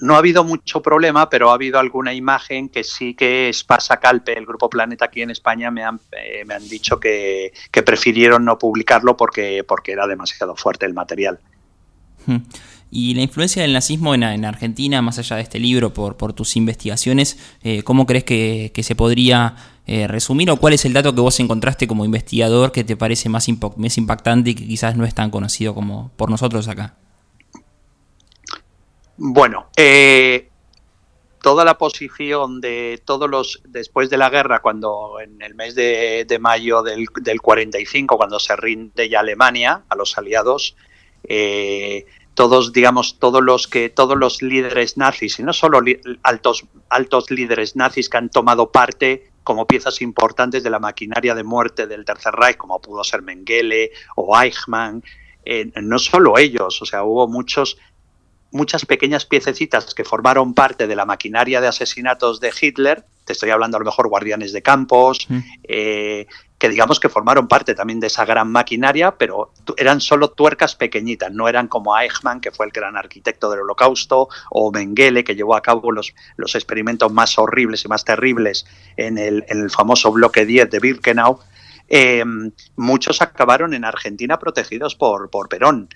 no 0.00 0.14
ha 0.14 0.18
habido 0.18 0.44
mucho 0.44 0.82
problema, 0.82 1.28
pero 1.28 1.50
ha 1.50 1.54
habido 1.54 1.78
alguna 1.78 2.12
imagen 2.12 2.68
que 2.68 2.84
sí 2.84 3.14
que 3.14 3.48
es 3.48 3.64
Calpe, 4.00 4.36
el 4.36 4.46
Grupo 4.46 4.68
Planeta 4.68 5.06
aquí 5.06 5.22
en 5.22 5.30
España, 5.30 5.70
me 5.70 5.84
han, 5.84 6.00
eh, 6.12 6.44
me 6.44 6.54
han 6.54 6.68
dicho 6.68 6.98
que, 6.98 7.52
prefirieron 7.84 8.44
no 8.44 8.58
publicarlo 8.58 9.16
porque, 9.16 9.64
porque 9.66 9.92
era 9.92 10.06
demasiado 10.06 10.56
fuerte 10.56 10.86
el 10.86 10.94
material. 10.94 11.38
Y 12.90 13.14
la 13.14 13.22
influencia 13.22 13.62
del 13.62 13.72
nazismo 13.72 14.14
en, 14.14 14.44
Argentina, 14.44 15.02
más 15.02 15.18
allá 15.18 15.36
de 15.36 15.42
este 15.42 15.58
libro, 15.58 15.92
por, 15.92 16.16
por 16.16 16.32
tus 16.32 16.56
investigaciones, 16.56 17.38
eh, 17.62 17.82
¿cómo 17.82 18.06
crees 18.06 18.24
que, 18.24 18.72
se 18.82 18.94
podría 18.94 19.56
eh, 19.86 20.06
resumir 20.06 20.50
o 20.50 20.56
cuál 20.56 20.72
es 20.72 20.84
el 20.84 20.92
dato 20.92 21.14
que 21.14 21.20
vos 21.20 21.38
encontraste 21.40 21.86
como 21.86 22.04
investigador 22.04 22.72
que 22.72 22.84
te 22.84 22.96
parece 22.96 23.28
más, 23.28 23.46
más 23.76 23.98
impactante 23.98 24.50
y 24.50 24.54
que 24.54 24.66
quizás 24.66 24.96
no 24.96 25.04
es 25.04 25.14
tan 25.14 25.30
conocido 25.30 25.74
como 25.74 26.10
por 26.16 26.30
nosotros 26.30 26.68
acá? 26.68 26.94
Bueno, 29.16 29.68
eh, 29.76 30.48
toda 31.40 31.64
la 31.64 31.78
posición 31.78 32.60
de 32.60 33.00
todos 33.04 33.30
los, 33.30 33.62
después 33.68 34.10
de 34.10 34.16
la 34.16 34.30
guerra, 34.30 34.60
cuando 34.60 35.20
en 35.20 35.40
el 35.40 35.54
mes 35.54 35.74
de, 35.74 36.38
mayo 36.40 36.82
del, 36.82 37.06
del, 37.20 37.40
45, 37.40 38.16
cuando 38.16 38.40
se 38.40 38.56
rinde 38.56 39.08
ya 39.08 39.20
Alemania 39.20 39.84
a 39.88 39.94
los 39.94 40.18
aliados, 40.18 40.76
eh, 41.22 42.06
todos, 42.34 42.72
digamos, 42.72 43.18
todos 43.20 43.42
los 43.42 43.68
que, 43.68 43.88
todos 43.88 44.16
los 44.16 44.42
líderes 44.42 44.96
nazis, 44.96 45.38
y 45.38 45.42
no 45.42 45.52
solo 45.52 45.80
altos, 46.22 46.64
altos 46.88 47.30
líderes 47.30 47.76
nazis 47.76 48.08
que 48.08 48.16
han 48.16 48.30
tomado 48.30 48.72
parte 48.72 49.30
como 49.44 49.66
piezas 49.66 50.00
importantes 50.02 50.62
de 50.62 50.70
la 50.70 50.78
maquinaria 50.78 51.34
de 51.34 51.44
muerte 51.44 51.86
del 51.86 52.04
Tercer 52.04 52.34
Reich, 52.34 52.56
como 52.56 52.80
pudo 52.80 53.04
ser 53.04 53.22
Mengele 53.22 53.92
o 54.16 54.36
Eichmann, 54.40 55.04
eh, 55.44 55.70
no 55.82 55.98
solo 55.98 56.38
ellos, 56.38 56.80
o 56.80 56.86
sea, 56.86 57.04
hubo 57.04 57.28
muchos 57.28 57.76
muchas 58.54 58.86
pequeñas 58.86 59.26
piececitas 59.26 59.94
que 59.94 60.04
formaron 60.04 60.54
parte 60.54 60.86
de 60.86 60.96
la 60.96 61.04
maquinaria 61.04 61.60
de 61.60 61.66
asesinatos 61.66 62.40
de 62.40 62.52
Hitler, 62.58 63.04
te 63.24 63.32
estoy 63.32 63.50
hablando 63.50 63.76
a 63.76 63.80
lo 63.80 63.86
mejor 63.86 64.08
guardianes 64.08 64.52
de 64.52 64.62
campos, 64.62 65.26
mm. 65.28 65.38
eh, 65.64 66.26
que 66.56 66.68
digamos 66.68 67.00
que 67.00 67.08
formaron 67.08 67.48
parte 67.48 67.74
también 67.74 67.98
de 67.98 68.06
esa 68.06 68.24
gran 68.24 68.50
maquinaria, 68.50 69.16
pero 69.16 69.52
eran 69.76 70.00
solo 70.00 70.30
tuercas 70.30 70.76
pequeñitas, 70.76 71.32
no 71.32 71.48
eran 71.48 71.66
como 71.66 71.98
Eichmann, 71.98 72.40
que 72.40 72.52
fue 72.52 72.66
el 72.66 72.72
gran 72.72 72.96
arquitecto 72.96 73.50
del 73.50 73.60
holocausto, 73.60 74.28
o 74.50 74.70
Mengele, 74.70 75.24
que 75.24 75.34
llevó 75.34 75.56
a 75.56 75.62
cabo 75.62 75.90
los, 75.90 76.14
los 76.36 76.54
experimentos 76.54 77.12
más 77.12 77.36
horribles 77.38 77.84
y 77.84 77.88
más 77.88 78.04
terribles 78.04 78.66
en 78.96 79.18
el, 79.18 79.44
en 79.48 79.62
el 79.62 79.70
famoso 79.70 80.12
bloque 80.12 80.46
10 80.46 80.70
de 80.70 80.78
Birkenau. 80.78 81.40
Eh, 81.88 82.24
muchos 82.76 83.20
acabaron 83.20 83.74
en 83.74 83.84
Argentina 83.84 84.38
protegidos 84.38 84.94
por, 84.94 85.30
Perón. 85.48 85.88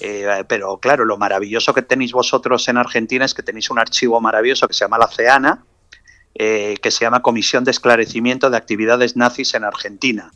Eh, 0.00 0.44
pero 0.48 0.78
claro, 0.78 1.04
lo 1.04 1.16
maravilloso 1.16 1.74
que 1.74 1.82
tenéis 1.82 2.12
vosotros 2.12 2.66
en 2.68 2.78
Argentina 2.78 3.24
es 3.24 3.34
que 3.34 3.42
tenéis 3.42 3.70
un 3.70 3.78
archivo 3.78 4.20
maravilloso 4.20 4.66
que 4.66 4.74
se 4.74 4.84
llama 4.84 4.98
la 4.98 5.08
CEANA, 5.08 5.64
eh, 6.34 6.76
que 6.82 6.90
se 6.90 7.04
llama 7.04 7.22
Comisión 7.22 7.64
de 7.64 7.70
Esclarecimiento 7.70 8.50
de 8.50 8.56
Actividades 8.56 9.16
Nazis 9.16 9.54
en 9.54 9.64
Argentina. 9.64 10.30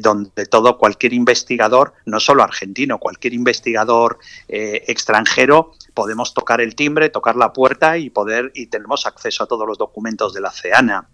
donde 0.00 0.46
todo 0.46 0.78
cualquier 0.78 1.12
investigador, 1.12 1.94
no 2.04 2.20
solo 2.20 2.44
argentino, 2.44 2.98
cualquier 2.98 3.34
investigador 3.34 4.18
extranjero, 4.46 5.72
podemos 5.92 6.34
tocar 6.34 6.60
el 6.60 6.76
timbre, 6.76 7.08
tocar 7.08 7.34
la 7.34 7.52
puerta 7.52 7.98
y 7.98 8.08
poder 8.08 8.52
y 8.54 8.66
tenemos 8.66 9.06
acceso 9.06 9.42
a 9.42 9.48
todos 9.48 9.66
los 9.66 9.78
documentos 9.78 10.34
de 10.34 10.40
la 10.40 10.52
CEANA. 10.52 11.08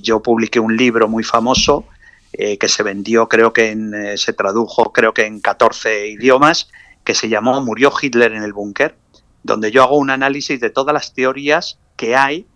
yo 0.00 0.22
publiqué 0.22 0.58
un 0.60 0.78
libro 0.78 1.08
muy 1.08 1.24
famoso 1.24 1.84
eh, 2.32 2.58
que 2.58 2.68
se 2.68 2.82
vendió, 2.82 3.28
creo 3.28 3.52
que 3.52 3.70
en, 3.70 3.94
eh, 3.94 4.16
se 4.16 4.32
tradujo, 4.32 4.92
creo 4.92 5.12
que 5.12 5.26
en 5.26 5.40
14 5.40 6.08
idiomas, 6.08 6.70
que 7.04 7.14
se 7.14 7.28
llamó 7.28 7.60
Murió 7.60 7.92
Hitler 8.00 8.32
en 8.32 8.42
el 8.42 8.52
búnker, 8.52 8.96
donde 9.42 9.70
yo 9.70 9.82
hago 9.82 9.96
un 9.96 10.10
análisis 10.10 10.60
de 10.60 10.70
todas 10.70 10.92
las 10.92 11.14
teorías 11.14 11.78
que 11.96 12.14
hay, 12.16 12.46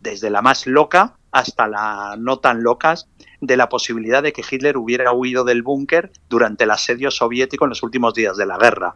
desde 0.00 0.30
la 0.30 0.42
más 0.42 0.66
loca 0.66 1.16
hasta 1.30 1.66
la 1.66 2.16
no 2.18 2.38
tan 2.40 2.62
locas, 2.62 3.08
de 3.40 3.56
la 3.56 3.68
posibilidad 3.68 4.22
de 4.22 4.32
que 4.32 4.44
Hitler 4.48 4.76
hubiera 4.76 5.12
huido 5.12 5.44
del 5.44 5.62
búnker 5.62 6.12
durante 6.28 6.64
el 6.64 6.70
asedio 6.70 7.10
soviético 7.10 7.64
en 7.64 7.70
los 7.70 7.82
últimos 7.82 8.14
días 8.14 8.36
de 8.36 8.46
la 8.46 8.58
guerra. 8.58 8.94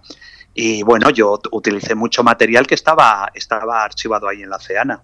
Y 0.55 0.83
bueno, 0.83 1.11
yo 1.11 1.41
utilicé 1.51 1.95
mucho 1.95 2.23
material 2.23 2.67
que 2.67 2.75
estaba, 2.75 3.31
estaba 3.35 3.83
archivado 3.83 4.29
ahí 4.29 4.43
en 4.43 4.51
la 4.51 4.59
CEANA. 4.59 5.03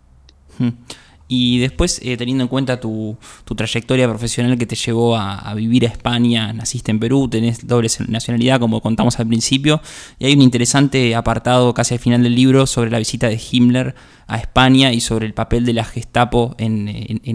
Y 1.35 1.61
después, 1.61 1.99
eh, 2.03 2.18
teniendo 2.18 2.45
en 2.45 2.49
cuenta 2.49 2.79
tu, 2.79 3.16
trayectoria 3.57 4.07
profesional 4.07 4.59
que 4.59 4.66
te 4.66 4.77
llevó 4.77 5.16
a, 5.16 5.55
vivir 5.55 5.87
a 5.87 5.88
España, 5.88 6.53
naciste 6.53 6.90
en 6.90 7.01
Perú, 7.01 7.27
tenés 7.27 7.66
doble 7.66 7.88
nacionalidad, 8.07 8.61
como 8.61 8.83
contamos 8.83 9.18
al 9.18 9.27
principio, 9.27 9.81
y 10.18 10.27
hay 10.27 10.35
un 10.35 10.42
interesante 10.42 11.14
apartado 11.14 11.73
casi 11.73 11.95
al 11.95 12.01
final 12.01 12.23
del 12.23 12.35
libro 12.35 12.66
sobre 12.66 12.90
la 12.90 12.99
visita 12.99 13.29
de 13.29 13.40
Himmler 13.51 13.95
a 14.27 14.37
España 14.37 14.92
y 14.92 15.01
sobre 15.01 15.25
el 15.25 15.33
papel 15.33 15.64
de 15.64 15.73
la 15.73 15.85
Gestapo 15.87 16.55
en, 16.59 16.88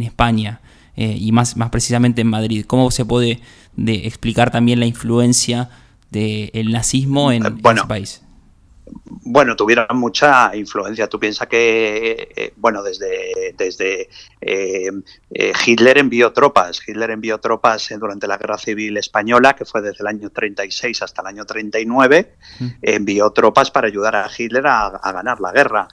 España. 0.03 0.61
Eh, 0.95 1.17
y 1.19 1.31
más, 1.31 1.57
más 1.57 1.71
precisamente 1.71 2.21
en 2.21 2.27
Madrid. 2.27 2.65
¿Cómo 2.67 2.91
se 2.91 3.03
puede 3.03 3.41
explicar 3.75 4.51
también 4.51 4.79
la 4.79 4.85
influencia 4.85 5.71
del 6.11 6.71
nazismo 6.71 7.31
en, 7.31 7.43
en 7.47 7.77
ese 7.77 7.87
país? 7.87 8.21
Bueno, 9.29 9.55
tuvieron 9.55 9.97
mucha 9.97 10.55
influencia. 10.55 11.07
Tú 11.07 11.19
piensas 11.19 11.47
que, 11.47 12.29
eh, 12.35 12.53
bueno, 12.55 12.81
desde, 12.81 13.53
desde 13.57 14.09
eh, 14.41 14.89
eh, 15.31 15.53
Hitler 15.65 15.97
envió 15.97 16.31
tropas. 16.31 16.81
Hitler 16.87 17.11
envió 17.11 17.37
tropas 17.39 17.89
durante 17.99 18.27
la 18.27 18.37
Guerra 18.37 18.57
Civil 18.57 18.97
Española, 18.97 19.55
que 19.55 19.65
fue 19.65 19.81
desde 19.81 19.97
el 20.01 20.07
año 20.07 20.29
36 20.29 21.01
hasta 21.01 21.21
el 21.21 21.27
año 21.27 21.45
39. 21.45 22.35
Mm. 22.59 22.67
Envió 22.81 23.29
tropas 23.31 23.71
para 23.71 23.87
ayudar 23.87 24.15
a 24.15 24.29
Hitler 24.35 24.65
a, 24.67 25.11
ganar 25.11 25.39
la 25.41 25.51
guerra. 25.51 25.87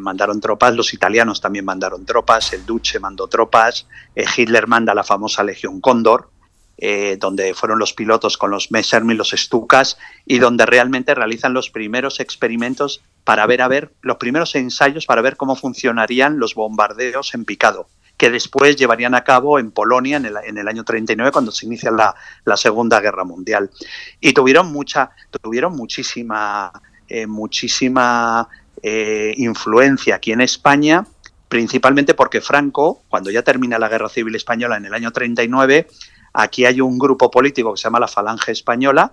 mandaron 0.00 0.40
tropas, 0.40 0.74
los 0.74 0.92
italianos 0.92 1.40
también 1.40 1.64
mandaron 1.64 2.04
tropas, 2.04 2.52
el 2.52 2.66
Duce 2.66 3.00
mandó 3.00 3.26
tropas, 3.26 3.86
Hitler 4.14 4.66
manda 4.66 4.94
la 4.94 5.02
famosa 5.02 5.42
Legión 5.42 5.80
Cóndor, 5.80 6.30
eh, 6.78 7.16
donde 7.18 7.54
fueron 7.54 7.78
los 7.78 7.92
pilotos 7.92 8.36
con 8.36 8.50
los 8.50 8.70
Messerschmitt, 8.70 9.16
los 9.16 9.30
Stukas, 9.30 9.98
y 10.24 10.38
donde 10.38 10.66
realmente 10.66 11.14
realizan 11.14 11.54
los 11.54 11.70
primeros 11.70 12.20
experimentos 12.20 13.02
para 13.24 13.46
ver, 13.46 13.62
a 13.62 13.68
ver, 13.68 13.92
los 14.02 14.18
primeros 14.18 14.54
ensayos 14.54 15.06
para 15.06 15.22
ver 15.22 15.36
cómo 15.36 15.56
funcionarían 15.56 16.38
los 16.38 16.54
bombardeos 16.54 17.34
en 17.34 17.44
picado 17.44 17.88
que 18.16 18.30
después 18.30 18.76
llevarían 18.76 19.14
a 19.14 19.24
cabo 19.24 19.58
en 19.58 19.70
Polonia 19.70 20.16
en 20.16 20.26
el, 20.26 20.36
en 20.44 20.58
el 20.58 20.68
año 20.68 20.84
39 20.84 21.32
cuando 21.32 21.52
se 21.52 21.66
inicia 21.66 21.90
la, 21.90 22.14
la, 22.44 22.56
Segunda 22.56 23.00
Guerra 23.00 23.24
Mundial. 23.24 23.70
Y 24.20 24.32
tuvieron 24.32 24.72
mucha, 24.72 25.10
tuvieron 25.42 25.76
muchísima, 25.76 26.72
eh, 27.08 27.26
muchísima 27.26 28.48
eh, 28.82 29.34
influencia 29.36 30.16
aquí 30.16 30.32
en 30.32 30.40
España, 30.40 31.06
principalmente 31.48 32.14
porque 32.14 32.40
Franco, 32.40 33.02
cuando 33.08 33.30
ya 33.30 33.42
termina 33.42 33.78
la 33.78 33.88
Guerra 33.88 34.08
Civil 34.08 34.34
Española 34.34 34.76
en 34.76 34.86
el 34.86 34.94
año 34.94 35.10
39, 35.10 35.86
Aquí 36.38 36.66
hay 36.66 36.82
un 36.82 36.98
grupo 36.98 37.30
político 37.30 37.72
que 37.72 37.78
se 37.78 37.84
llama 37.84 37.98
la 37.98 38.08
Falange 38.08 38.52
Española. 38.52 39.12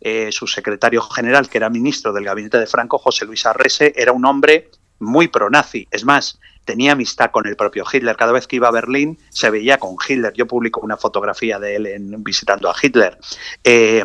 Eh, 0.00 0.30
su 0.30 0.46
secretario 0.46 1.02
general, 1.02 1.48
que 1.48 1.58
era 1.58 1.68
ministro 1.68 2.12
del 2.12 2.24
gabinete 2.24 2.58
de 2.58 2.66
Franco, 2.66 2.96
José 2.96 3.24
Luis 3.24 3.44
Arrese, 3.44 3.92
era 3.96 4.12
un 4.12 4.24
hombre 4.24 4.70
muy 5.00 5.26
pro-nazi. 5.26 5.88
Es 5.90 6.04
más, 6.04 6.38
tenía 6.64 6.92
amistad 6.92 7.32
con 7.32 7.48
el 7.48 7.56
propio 7.56 7.84
Hitler. 7.92 8.16
Cada 8.16 8.30
vez 8.30 8.46
que 8.46 8.56
iba 8.56 8.68
a 8.68 8.70
Berlín 8.70 9.18
se 9.30 9.50
veía 9.50 9.78
con 9.78 9.96
Hitler. 10.08 10.32
Yo 10.34 10.46
publico 10.46 10.80
una 10.80 10.96
fotografía 10.96 11.58
de 11.58 11.74
él 11.74 11.86
en, 11.86 12.22
visitando 12.22 12.70
a 12.70 12.74
Hitler. 12.80 13.18
Eh, 13.64 14.04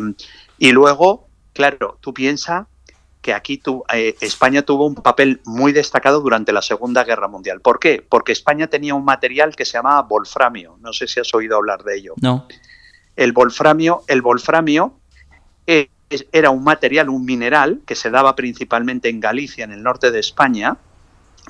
y 0.58 0.72
luego, 0.72 1.28
claro, 1.54 2.00
tú 2.02 2.16
piensas 2.16 2.66
que 3.26 3.34
aquí 3.34 3.60
eh, 3.92 4.16
España 4.22 4.62
tuvo 4.62 4.86
un 4.86 4.94
papel 4.94 5.42
muy 5.46 5.74
destacado 5.74 6.22
durante 6.22 6.54
la 6.54 6.62
Segunda 6.62 7.04
Guerra 7.04 7.28
Mundial. 7.28 7.60
¿Por 7.60 7.80
qué? 7.80 8.06
Porque 8.08 8.32
España 8.32 8.68
tenía 8.68 8.94
un 8.94 9.04
material 9.04 9.56
que 9.56 9.66
se 9.66 9.80
llamaba 9.80 10.04
wolframio. 10.04 10.78
No 10.80 10.94
sé 10.94 11.08
si 11.08 11.20
has 11.20 11.34
oído 11.34 11.58
hablar 11.58 11.84
de 11.84 11.98
ello. 11.98 12.14
No. 12.22 12.48
El 13.16 13.34
wolframio, 13.34 14.04
el 14.06 14.22
wolframio 14.22 15.00
eh, 15.66 15.90
era 16.32 16.52
un 16.52 16.64
material, 16.64 17.10
un 17.10 17.26
mineral 17.26 17.82
que 17.88 17.96
se 17.96 18.12
daba 18.12 18.36
principalmente 18.36 19.10
en 19.10 19.20
Galicia, 19.20 19.64
en 19.64 19.72
el 19.72 19.82
norte 19.82 20.12
de 20.12 20.20
España. 20.20 20.78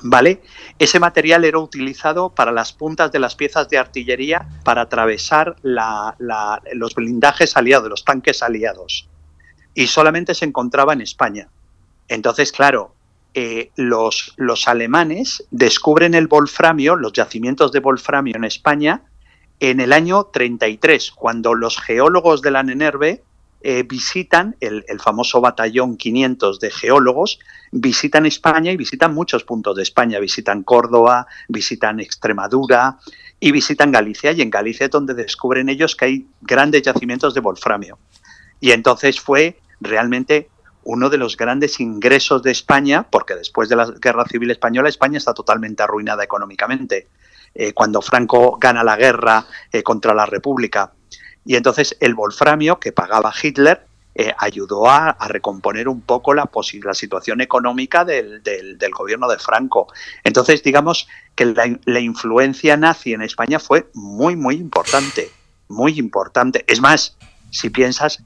¿Vale? 0.02 0.40
Ese 0.78 0.98
material 0.98 1.44
era 1.44 1.58
utilizado 1.58 2.30
para 2.30 2.52
las 2.52 2.72
puntas 2.72 3.12
de 3.12 3.18
las 3.18 3.34
piezas 3.34 3.68
de 3.68 3.76
artillería 3.76 4.48
para 4.64 4.80
atravesar 4.80 5.56
los 5.62 6.94
blindajes 6.94 7.54
aliados, 7.54 7.90
los 7.90 8.02
tanques 8.02 8.42
aliados. 8.42 9.10
Y 9.74 9.88
solamente 9.88 10.34
se 10.34 10.46
encontraba 10.46 10.94
en 10.94 11.02
España. 11.02 11.50
Entonces, 12.08 12.52
claro, 12.52 12.94
eh, 13.38 13.70
los, 13.76 14.34
alemanes 14.66 15.44
descubren 15.50 16.14
el 16.14 16.26
wolframio, 16.26 16.96
los 16.96 17.12
yacimientos 17.12 17.70
de 17.70 17.80
wolframio 17.80 18.34
en 18.34 18.44
España, 18.44 19.02
en 19.60 19.80
el 19.80 19.92
año 19.92 20.24
33, 20.32 21.10
cuando 21.10 21.54
los 21.54 21.78
geólogos 21.78 22.40
de 22.40 22.50
la 22.50 22.62
NENERVE 22.62 23.22
eh, 23.60 23.82
visitan 23.82 24.56
el, 24.60 24.84
famoso 25.00 25.42
batallón 25.42 25.98
500 25.98 26.60
de 26.60 26.70
geólogos, 26.70 27.38
visitan 27.72 28.24
España 28.24 28.72
y 28.72 28.78
visitan 28.78 29.12
muchos 29.12 29.44
puntos 29.44 29.76
de 29.76 29.82
España, 29.82 30.18
visitan 30.18 30.62
Córdoba, 30.62 31.26
visitan 31.48 32.00
Extremadura 32.00 32.98
y 33.38 33.52
visitan 33.52 33.92
Galicia, 33.92 34.32
y 34.32 34.40
en 34.40 34.48
Galicia 34.48 34.86
es 34.86 34.90
donde 34.90 35.12
descubren 35.12 35.68
ellos 35.68 35.94
que 35.94 36.04
hay 36.06 36.26
grandes 36.40 36.80
yacimientos 36.82 37.34
de 37.34 37.40
wolframio. 37.40 37.98
Y 38.60 38.70
entonces 38.70 39.20
fue 39.20 39.58
realmente 39.80 40.48
uno 40.86 41.10
de 41.10 41.18
los 41.18 41.36
grandes 41.36 41.80
ingresos 41.80 42.42
de 42.42 42.52
España, 42.52 43.06
porque 43.10 43.34
después 43.34 43.68
de 43.68 43.76
la 43.76 43.86
Guerra 43.86 44.24
Civil 44.24 44.50
Española 44.50 44.88
España 44.88 45.18
está 45.18 45.34
totalmente 45.34 45.82
arruinada 45.82 46.22
económicamente. 46.24 47.08
Eh, 47.54 47.72
cuando 47.72 48.02
Franco 48.02 48.58
gana 48.60 48.84
la 48.84 48.96
guerra 48.96 49.46
eh, 49.72 49.82
contra 49.82 50.14
la 50.14 50.26
República. 50.26 50.92
Y 51.44 51.56
entonces 51.56 51.96
el 52.00 52.14
wolframio 52.14 52.78
que 52.78 52.92
pagaba 52.92 53.32
Hitler 53.42 53.86
eh, 54.14 54.32
ayudó 54.38 54.88
a, 54.88 55.16
recomponer 55.28 55.88
un 55.88 56.02
poco 56.02 56.34
la, 56.34 56.48
situación 56.92 57.40
económica 57.40 58.04
del, 58.04 58.42
gobierno 58.96 59.28
de 59.28 59.38
Franco. 59.38 59.88
Entonces, 60.22 60.62
digamos 60.62 61.08
que 61.34 61.46
la, 61.46 61.78
la, 61.84 62.00
influencia 62.00 62.76
nazi 62.76 63.12
en 63.12 63.22
España 63.22 63.58
fue 63.58 63.88
muy, 63.94 64.36
muy 64.36 64.56
importante, 64.56 65.30
muy 65.68 65.98
importante. 65.98 66.64
Es 66.68 66.80
más, 66.80 67.16
si 67.50 67.70
piensas, 67.70 68.22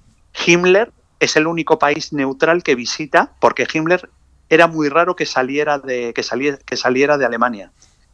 Himmler 0.46 0.92
es 1.20 1.36
el 1.36 1.46
único 1.46 1.78
país 1.78 2.12
neutral 2.12 2.62
que 2.62 2.74
visita, 2.74 3.34
porque 3.40 3.68
Himmler 3.72 4.10
era 4.48 4.66
muy 4.66 4.88
raro 4.88 5.14
que 5.14 5.26
saliera 5.26 5.78
de, 5.78 6.12
que 6.14 6.22
saliera, 6.22 6.58
que 6.58 6.76
saliera 6.76 7.18
de 7.18 7.26
Alemania. 7.26 7.70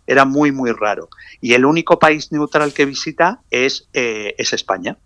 Era 0.06 0.24
muy, 0.24 0.52
muy 0.52 0.72
raro. 0.72 1.08
Y 1.40 1.54
el 1.54 1.64
único 1.64 1.98
país 1.98 2.30
neutral 2.30 2.74
que 2.74 2.84
visita 2.84 3.40
es, 3.50 3.88
eh, 3.92 4.34
es 4.38 4.52
España. 4.52 4.98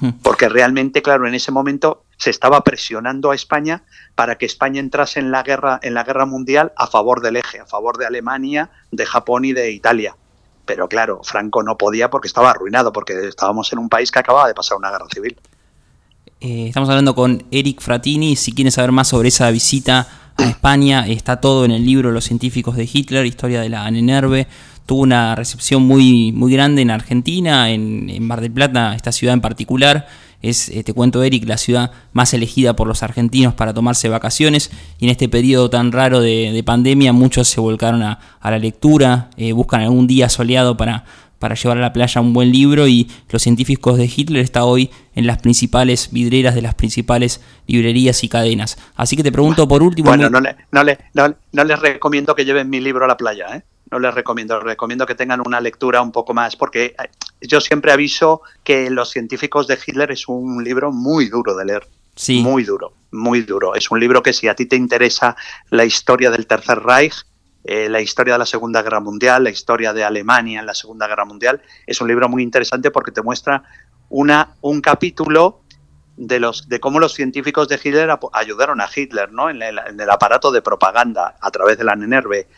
Hmm. 0.00 0.10
Porque 0.22 0.48
realmente, 0.48 1.02
claro, 1.02 1.28
en 1.28 1.34
ese 1.34 1.52
momento 1.52 2.04
se 2.16 2.30
estaba 2.30 2.62
presionando 2.64 3.30
a 3.30 3.34
España 3.34 3.84
para 4.14 4.36
que 4.36 4.46
España 4.46 4.80
entrase 4.80 5.20
en 5.20 5.30
la 5.30 5.42
guerra, 5.42 5.78
en 5.82 5.94
la 5.94 6.04
guerra 6.04 6.26
mundial 6.26 6.72
a 6.76 6.86
favor 6.86 7.20
del 7.20 7.36
eje, 7.36 7.60
a 7.60 7.66
favor 7.66 7.98
de 7.98 8.06
Alemania, 8.06 8.70
de 8.90 9.06
Japón 9.06 9.44
y 9.44 9.52
de 9.52 9.70
Italia. 9.70 10.16
Pero 10.64 10.88
claro, 10.88 11.20
Franco 11.22 11.62
no 11.62 11.76
podía 11.76 12.10
porque 12.10 12.28
estaba 12.28 12.50
arruinado, 12.50 12.92
porque 12.92 13.28
estábamos 13.28 13.72
en 13.72 13.78
un 13.78 13.88
país 13.88 14.10
que 14.10 14.20
acababa 14.20 14.48
de 14.48 14.54
pasar 14.54 14.78
una 14.78 14.90
guerra 14.90 15.06
civil. 15.12 15.38
Eh, 16.44 16.66
estamos 16.66 16.88
hablando 16.88 17.14
con 17.14 17.44
Eric 17.52 17.80
Fratini. 17.80 18.34
Si 18.34 18.52
quieren 18.52 18.72
saber 18.72 18.90
más 18.90 19.06
sobre 19.06 19.28
esa 19.28 19.48
visita 19.52 20.08
a 20.36 20.44
España. 20.48 21.06
Está 21.06 21.40
todo 21.40 21.64
en 21.64 21.70
el 21.70 21.86
libro 21.86 22.10
Los 22.10 22.24
científicos 22.24 22.74
de 22.74 22.88
Hitler, 22.92 23.26
historia 23.26 23.60
de 23.60 23.68
la 23.68 23.86
Anenerve. 23.86 24.48
Tuvo 24.84 25.02
una 25.02 25.36
recepción 25.36 25.84
muy, 25.84 26.32
muy 26.32 26.52
grande 26.52 26.82
en 26.82 26.90
Argentina, 26.90 27.70
en, 27.70 28.10
en 28.10 28.26
Mar 28.26 28.40
del 28.40 28.50
Plata, 28.50 28.96
esta 28.96 29.12
ciudad 29.12 29.34
en 29.34 29.40
particular 29.40 30.08
es, 30.42 30.68
eh, 30.68 30.82
te 30.82 30.92
cuento 30.92 31.22
Eric, 31.22 31.44
la 31.46 31.56
ciudad 31.56 31.92
más 32.12 32.34
elegida 32.34 32.74
por 32.74 32.88
los 32.88 33.02
argentinos 33.02 33.54
para 33.54 33.72
tomarse 33.72 34.08
vacaciones 34.08 34.70
y 34.98 35.04
en 35.04 35.10
este 35.10 35.28
periodo 35.28 35.70
tan 35.70 35.92
raro 35.92 36.20
de, 36.20 36.62
pandemia 36.66 37.12
muchos 37.12 37.48
se 37.48 37.60
volcaron 37.60 38.02
a, 38.02 38.18
la 38.42 38.58
lectura, 38.58 39.30
eh, 39.36 39.52
buscan 39.52 39.82
algún 39.82 40.06
día 40.06 40.28
soleado 40.28 40.76
para, 40.76 41.04
para 41.42 41.56
llevar 41.56 41.76
a 41.78 41.80
la 41.80 41.92
playa 41.92 42.20
un 42.20 42.32
buen 42.32 42.52
libro 42.52 42.86
y 42.86 43.10
Los 43.28 43.42
científicos 43.42 43.98
de 43.98 44.04
Hitler 44.04 44.44
está 44.44 44.62
hoy 44.62 44.90
en 45.16 45.26
las 45.26 45.38
principales 45.38 46.12
vidreras 46.12 46.54
de 46.54 46.62
las 46.62 46.76
principales 46.76 47.40
librerías 47.66 48.22
y 48.22 48.28
cadenas. 48.28 48.78
Así 48.94 49.16
que 49.16 49.24
te 49.24 49.32
pregunto 49.32 49.66
por 49.66 49.82
último... 49.82 50.08
Bueno, 50.08 50.30
no, 50.30 50.40
le, 50.40 50.56
no, 50.70 50.84
le, 50.84 50.98
no 51.12 51.64
les 51.64 51.80
recomiendo 51.80 52.36
que 52.36 52.44
lleven 52.44 52.70
mi 52.70 52.78
libro 52.78 53.06
a 53.06 53.08
la 53.08 53.16
playa, 53.16 53.56
¿eh? 53.56 53.64
no 53.90 53.98
les 53.98 54.14
recomiendo, 54.14 54.56
les 54.58 54.64
recomiendo 54.64 55.04
que 55.04 55.16
tengan 55.16 55.42
una 55.44 55.60
lectura 55.60 56.00
un 56.00 56.12
poco 56.12 56.32
más, 56.32 56.54
porque 56.54 56.94
eh, 56.96 57.08
yo 57.40 57.60
siempre 57.60 57.90
aviso 57.90 58.42
que 58.62 58.88
Los 58.88 59.10
científicos 59.10 59.66
de 59.66 59.76
Hitler 59.84 60.12
es 60.12 60.28
un 60.28 60.62
libro 60.62 60.92
muy 60.92 61.28
duro 61.28 61.56
de 61.56 61.64
leer. 61.64 61.88
Sí. 62.14 62.40
Muy 62.40 62.62
duro, 62.62 62.92
muy 63.10 63.42
duro. 63.42 63.74
Es 63.74 63.90
un 63.90 63.98
libro 63.98 64.22
que 64.22 64.32
si 64.32 64.46
a 64.46 64.54
ti 64.54 64.66
te 64.66 64.76
interesa 64.76 65.34
la 65.70 65.84
historia 65.84 66.30
del 66.30 66.46
Tercer 66.46 66.78
Reich, 66.78 67.24
eh, 67.64 67.88
la 67.88 68.00
historia 68.00 68.34
de 68.34 68.38
la 68.38 68.46
Segunda 68.46 68.82
Guerra 68.82 69.00
Mundial, 69.00 69.44
la 69.44 69.50
historia 69.50 69.92
de 69.92 70.04
Alemania 70.04 70.60
en 70.60 70.66
la 70.66 70.74
Segunda 70.74 71.06
Guerra 71.06 71.24
Mundial, 71.24 71.62
es 71.86 72.00
un 72.00 72.08
libro 72.08 72.28
muy 72.28 72.42
interesante 72.42 72.90
porque 72.90 73.12
te 73.12 73.22
muestra 73.22 73.62
una, 74.08 74.56
un 74.60 74.80
capítulo 74.80 75.62
de, 76.16 76.40
los, 76.40 76.68
de 76.68 76.80
cómo 76.80 76.98
los 76.98 77.14
científicos 77.14 77.68
de 77.68 77.80
Hitler 77.82 78.10
ayudaron 78.32 78.80
a 78.80 78.88
Hitler 78.94 79.32
¿no? 79.32 79.48
en, 79.48 79.62
el, 79.62 80.10
aparato 80.10 80.50
de 80.50 80.60
propaganda 80.60 81.36
a 81.40 81.50
través 81.50 81.78
de 81.78 81.84
la 81.84 81.96
NENERVE 81.96 82.48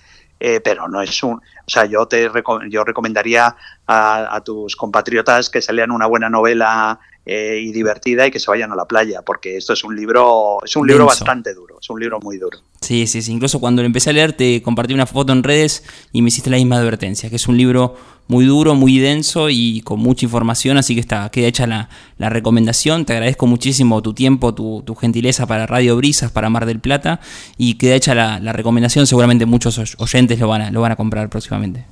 eh, 0.41 0.61
pero 0.61 0.89
no 0.89 1.01
es 1.01 1.23
un... 1.23 1.35
O 1.35 1.71
sea, 1.71 1.85
yo, 1.85 2.07
te 2.07 2.31
yo 2.69 2.85
recomendaría 2.85 3.57
a, 3.87 4.43
tus 4.45 4.75
compatriotas 4.77 5.49
que 5.49 5.63
se 5.63 5.73
lean 5.73 5.91
una 5.91 6.07
buena 6.07 6.29
novela 6.29 6.99
eh, 7.27 7.59
y 7.63 7.73
divertida 7.73 8.27
y 8.27 8.31
que 8.31 8.39
se 8.39 8.51
vayan 8.51 8.71
a 8.73 8.77
la 8.77 8.85
playa, 8.85 9.23
porque 9.23 9.57
esto 9.57 9.73
es 9.73 9.83
un 9.83 9.97
libro, 9.97 10.59
es 10.63 10.77
un 10.77 10.87
libro 10.87 11.07
bastante 11.07 11.55
duro, 11.55 11.79
es 11.81 11.89
un 11.89 11.99
libro 11.99 12.21
muy 12.21 12.37
duro. 12.37 12.59
Sí, 12.83 13.07
sí, 13.07 13.23
sí. 13.23 13.33
Incluso 13.33 13.61
cuando 13.61 13.81
lo 13.81 13.87
empecé 13.87 14.11
a 14.11 14.13
leer 14.13 14.35
te 14.35 14.61
compartí 14.63 14.93
una 14.93 15.07
foto 15.07 15.33
en 15.33 15.43
redes 15.43 15.85
y 16.13 16.21
me 16.21 16.29
hiciste 16.29 16.51
la 16.51 16.57
misma 16.57 16.77
advertencia, 16.77 17.31
que 17.31 17.37
es 17.37 17.49
un 17.49 17.57
libro 17.57 17.97
muy 18.27 18.47
duro, 18.47 18.75
muy 18.75 18.99
denso 18.99 19.49
y 19.51 19.83
con 19.83 20.01
mucha 20.01 20.25
información, 20.25 20.77
así 20.77 20.95
que 20.95 21.01
está, 21.01 21.29
queda 21.31 21.49
hecha 21.49 21.67
la, 21.67 21.89
recomendación. 22.19 23.05
Te 23.05 23.15
agradezco 23.15 23.47
muchísimo 23.47 24.03
tu 24.03 24.15
tiempo, 24.15 24.55
tu, 24.55 24.95
gentileza 24.95 25.47
para 25.47 25.67
Radio 25.67 25.97
Brisas, 25.97 26.31
para 26.31 26.51
Mar 26.51 26.67
del 26.67 26.81
Plata 26.81 27.21
y 27.57 27.75
queda 27.75 27.95
hecha 27.95 28.15
la, 28.15 28.53
recomendación. 28.53 29.07
Seguramente 29.07 29.47
muchos 29.47 29.97
oyentes 29.99 30.39
lo 30.39 30.49
van, 30.49 30.63
a, 30.63 30.71
lo 30.71 30.81
van 30.81 30.93
a 30.93 30.97
comprar 30.97 31.29
próximamente. 31.29 31.87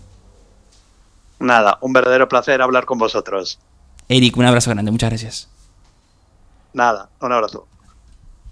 Nada, 1.38 1.78
un 1.80 1.92
verdadero 1.92 2.28
placer 2.28 2.62
hablar 2.62 2.84
con 2.84 2.98
vosotros. 2.98 3.58
Eric, 4.12 4.36
un 4.36 4.44
abrazo 4.44 4.70
grande, 4.70 4.90
muchas 4.90 5.10
gracias. 5.10 5.48
Nada, 6.72 7.08
un 7.20 7.32
abrazo. 7.32 7.66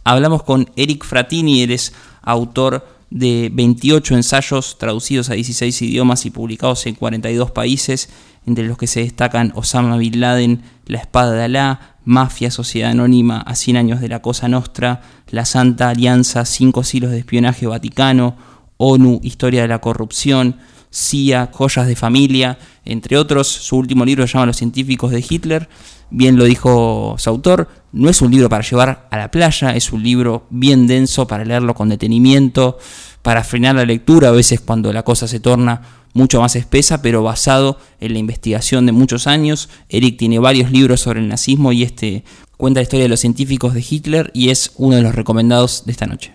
Hablamos 0.04 0.42
con 0.42 0.70
Eric 0.76 1.04
Fratini, 1.04 1.62
él 1.62 1.70
es 1.72 1.92
autor 2.22 2.86
de 3.10 3.50
28 3.52 4.14
ensayos 4.14 4.78
traducidos 4.78 5.30
a 5.30 5.34
16 5.34 5.82
idiomas 5.82 6.26
y 6.26 6.30
publicados 6.30 6.86
en 6.86 6.94
42 6.94 7.50
países, 7.50 8.08
entre 8.46 8.66
los 8.66 8.78
que 8.78 8.86
se 8.86 9.00
destacan 9.00 9.52
Osama 9.54 9.96
Bin 9.96 10.20
Laden, 10.20 10.62
La 10.86 10.98
Espada 10.98 11.32
de 11.32 11.44
Alá, 11.44 11.96
Mafia, 12.04 12.50
Sociedad 12.50 12.92
Anónima, 12.92 13.40
a 13.40 13.54
100 13.54 13.76
años 13.76 14.00
de 14.00 14.08
la 14.08 14.22
Cosa 14.22 14.48
Nostra, 14.48 15.02
La 15.28 15.44
Santa 15.44 15.90
Alianza, 15.90 16.44
Cinco 16.44 16.84
siglos 16.84 17.10
de 17.10 17.18
espionaje 17.18 17.66
vaticano, 17.66 18.36
ONU, 18.78 19.20
Historia 19.22 19.62
de 19.62 19.68
la 19.68 19.80
Corrupción, 19.80 20.56
CIA, 20.90 21.50
Joyas 21.52 21.86
de 21.86 21.96
Familia, 21.96 22.58
entre 22.84 23.16
otros. 23.16 23.46
Su 23.46 23.76
último 23.76 24.04
libro 24.04 24.26
se 24.26 24.34
llama 24.34 24.46
Los 24.46 24.56
científicos 24.56 25.10
de 25.10 25.24
Hitler. 25.28 25.68
Bien 26.10 26.36
lo 26.36 26.44
dijo 26.44 27.14
su 27.18 27.30
autor, 27.30 27.68
no 27.92 28.10
es 28.10 28.20
un 28.20 28.32
libro 28.32 28.48
para 28.48 28.64
llevar 28.64 29.06
a 29.10 29.16
la 29.16 29.30
playa, 29.30 29.76
es 29.76 29.92
un 29.92 30.02
libro 30.02 30.46
bien 30.50 30.88
denso 30.88 31.28
para 31.28 31.44
leerlo 31.44 31.74
con 31.74 31.88
detenimiento, 31.88 32.78
para 33.22 33.44
frenar 33.44 33.76
la 33.76 33.84
lectura 33.84 34.28
a 34.28 34.32
veces 34.32 34.60
cuando 34.60 34.92
la 34.92 35.04
cosa 35.04 35.28
se 35.28 35.38
torna 35.38 35.82
mucho 36.12 36.40
más 36.40 36.56
espesa, 36.56 37.02
pero 37.02 37.22
basado 37.22 37.78
en 38.00 38.12
la 38.14 38.18
investigación 38.18 38.86
de 38.86 38.92
muchos 38.92 39.28
años. 39.28 39.68
Eric 39.88 40.18
tiene 40.18 40.40
varios 40.40 40.72
libros 40.72 41.00
sobre 41.00 41.20
el 41.20 41.28
nazismo 41.28 41.72
y 41.72 41.84
este 41.84 42.24
cuenta 42.56 42.80
la 42.80 42.82
historia 42.82 43.04
de 43.04 43.08
los 43.08 43.20
científicos 43.20 43.72
de 43.72 43.84
Hitler 43.88 44.30
y 44.34 44.50
es 44.50 44.72
uno 44.76 44.96
de 44.96 45.02
los 45.02 45.14
recomendados 45.14 45.84
de 45.86 45.92
esta 45.92 46.06
noche. 46.06 46.32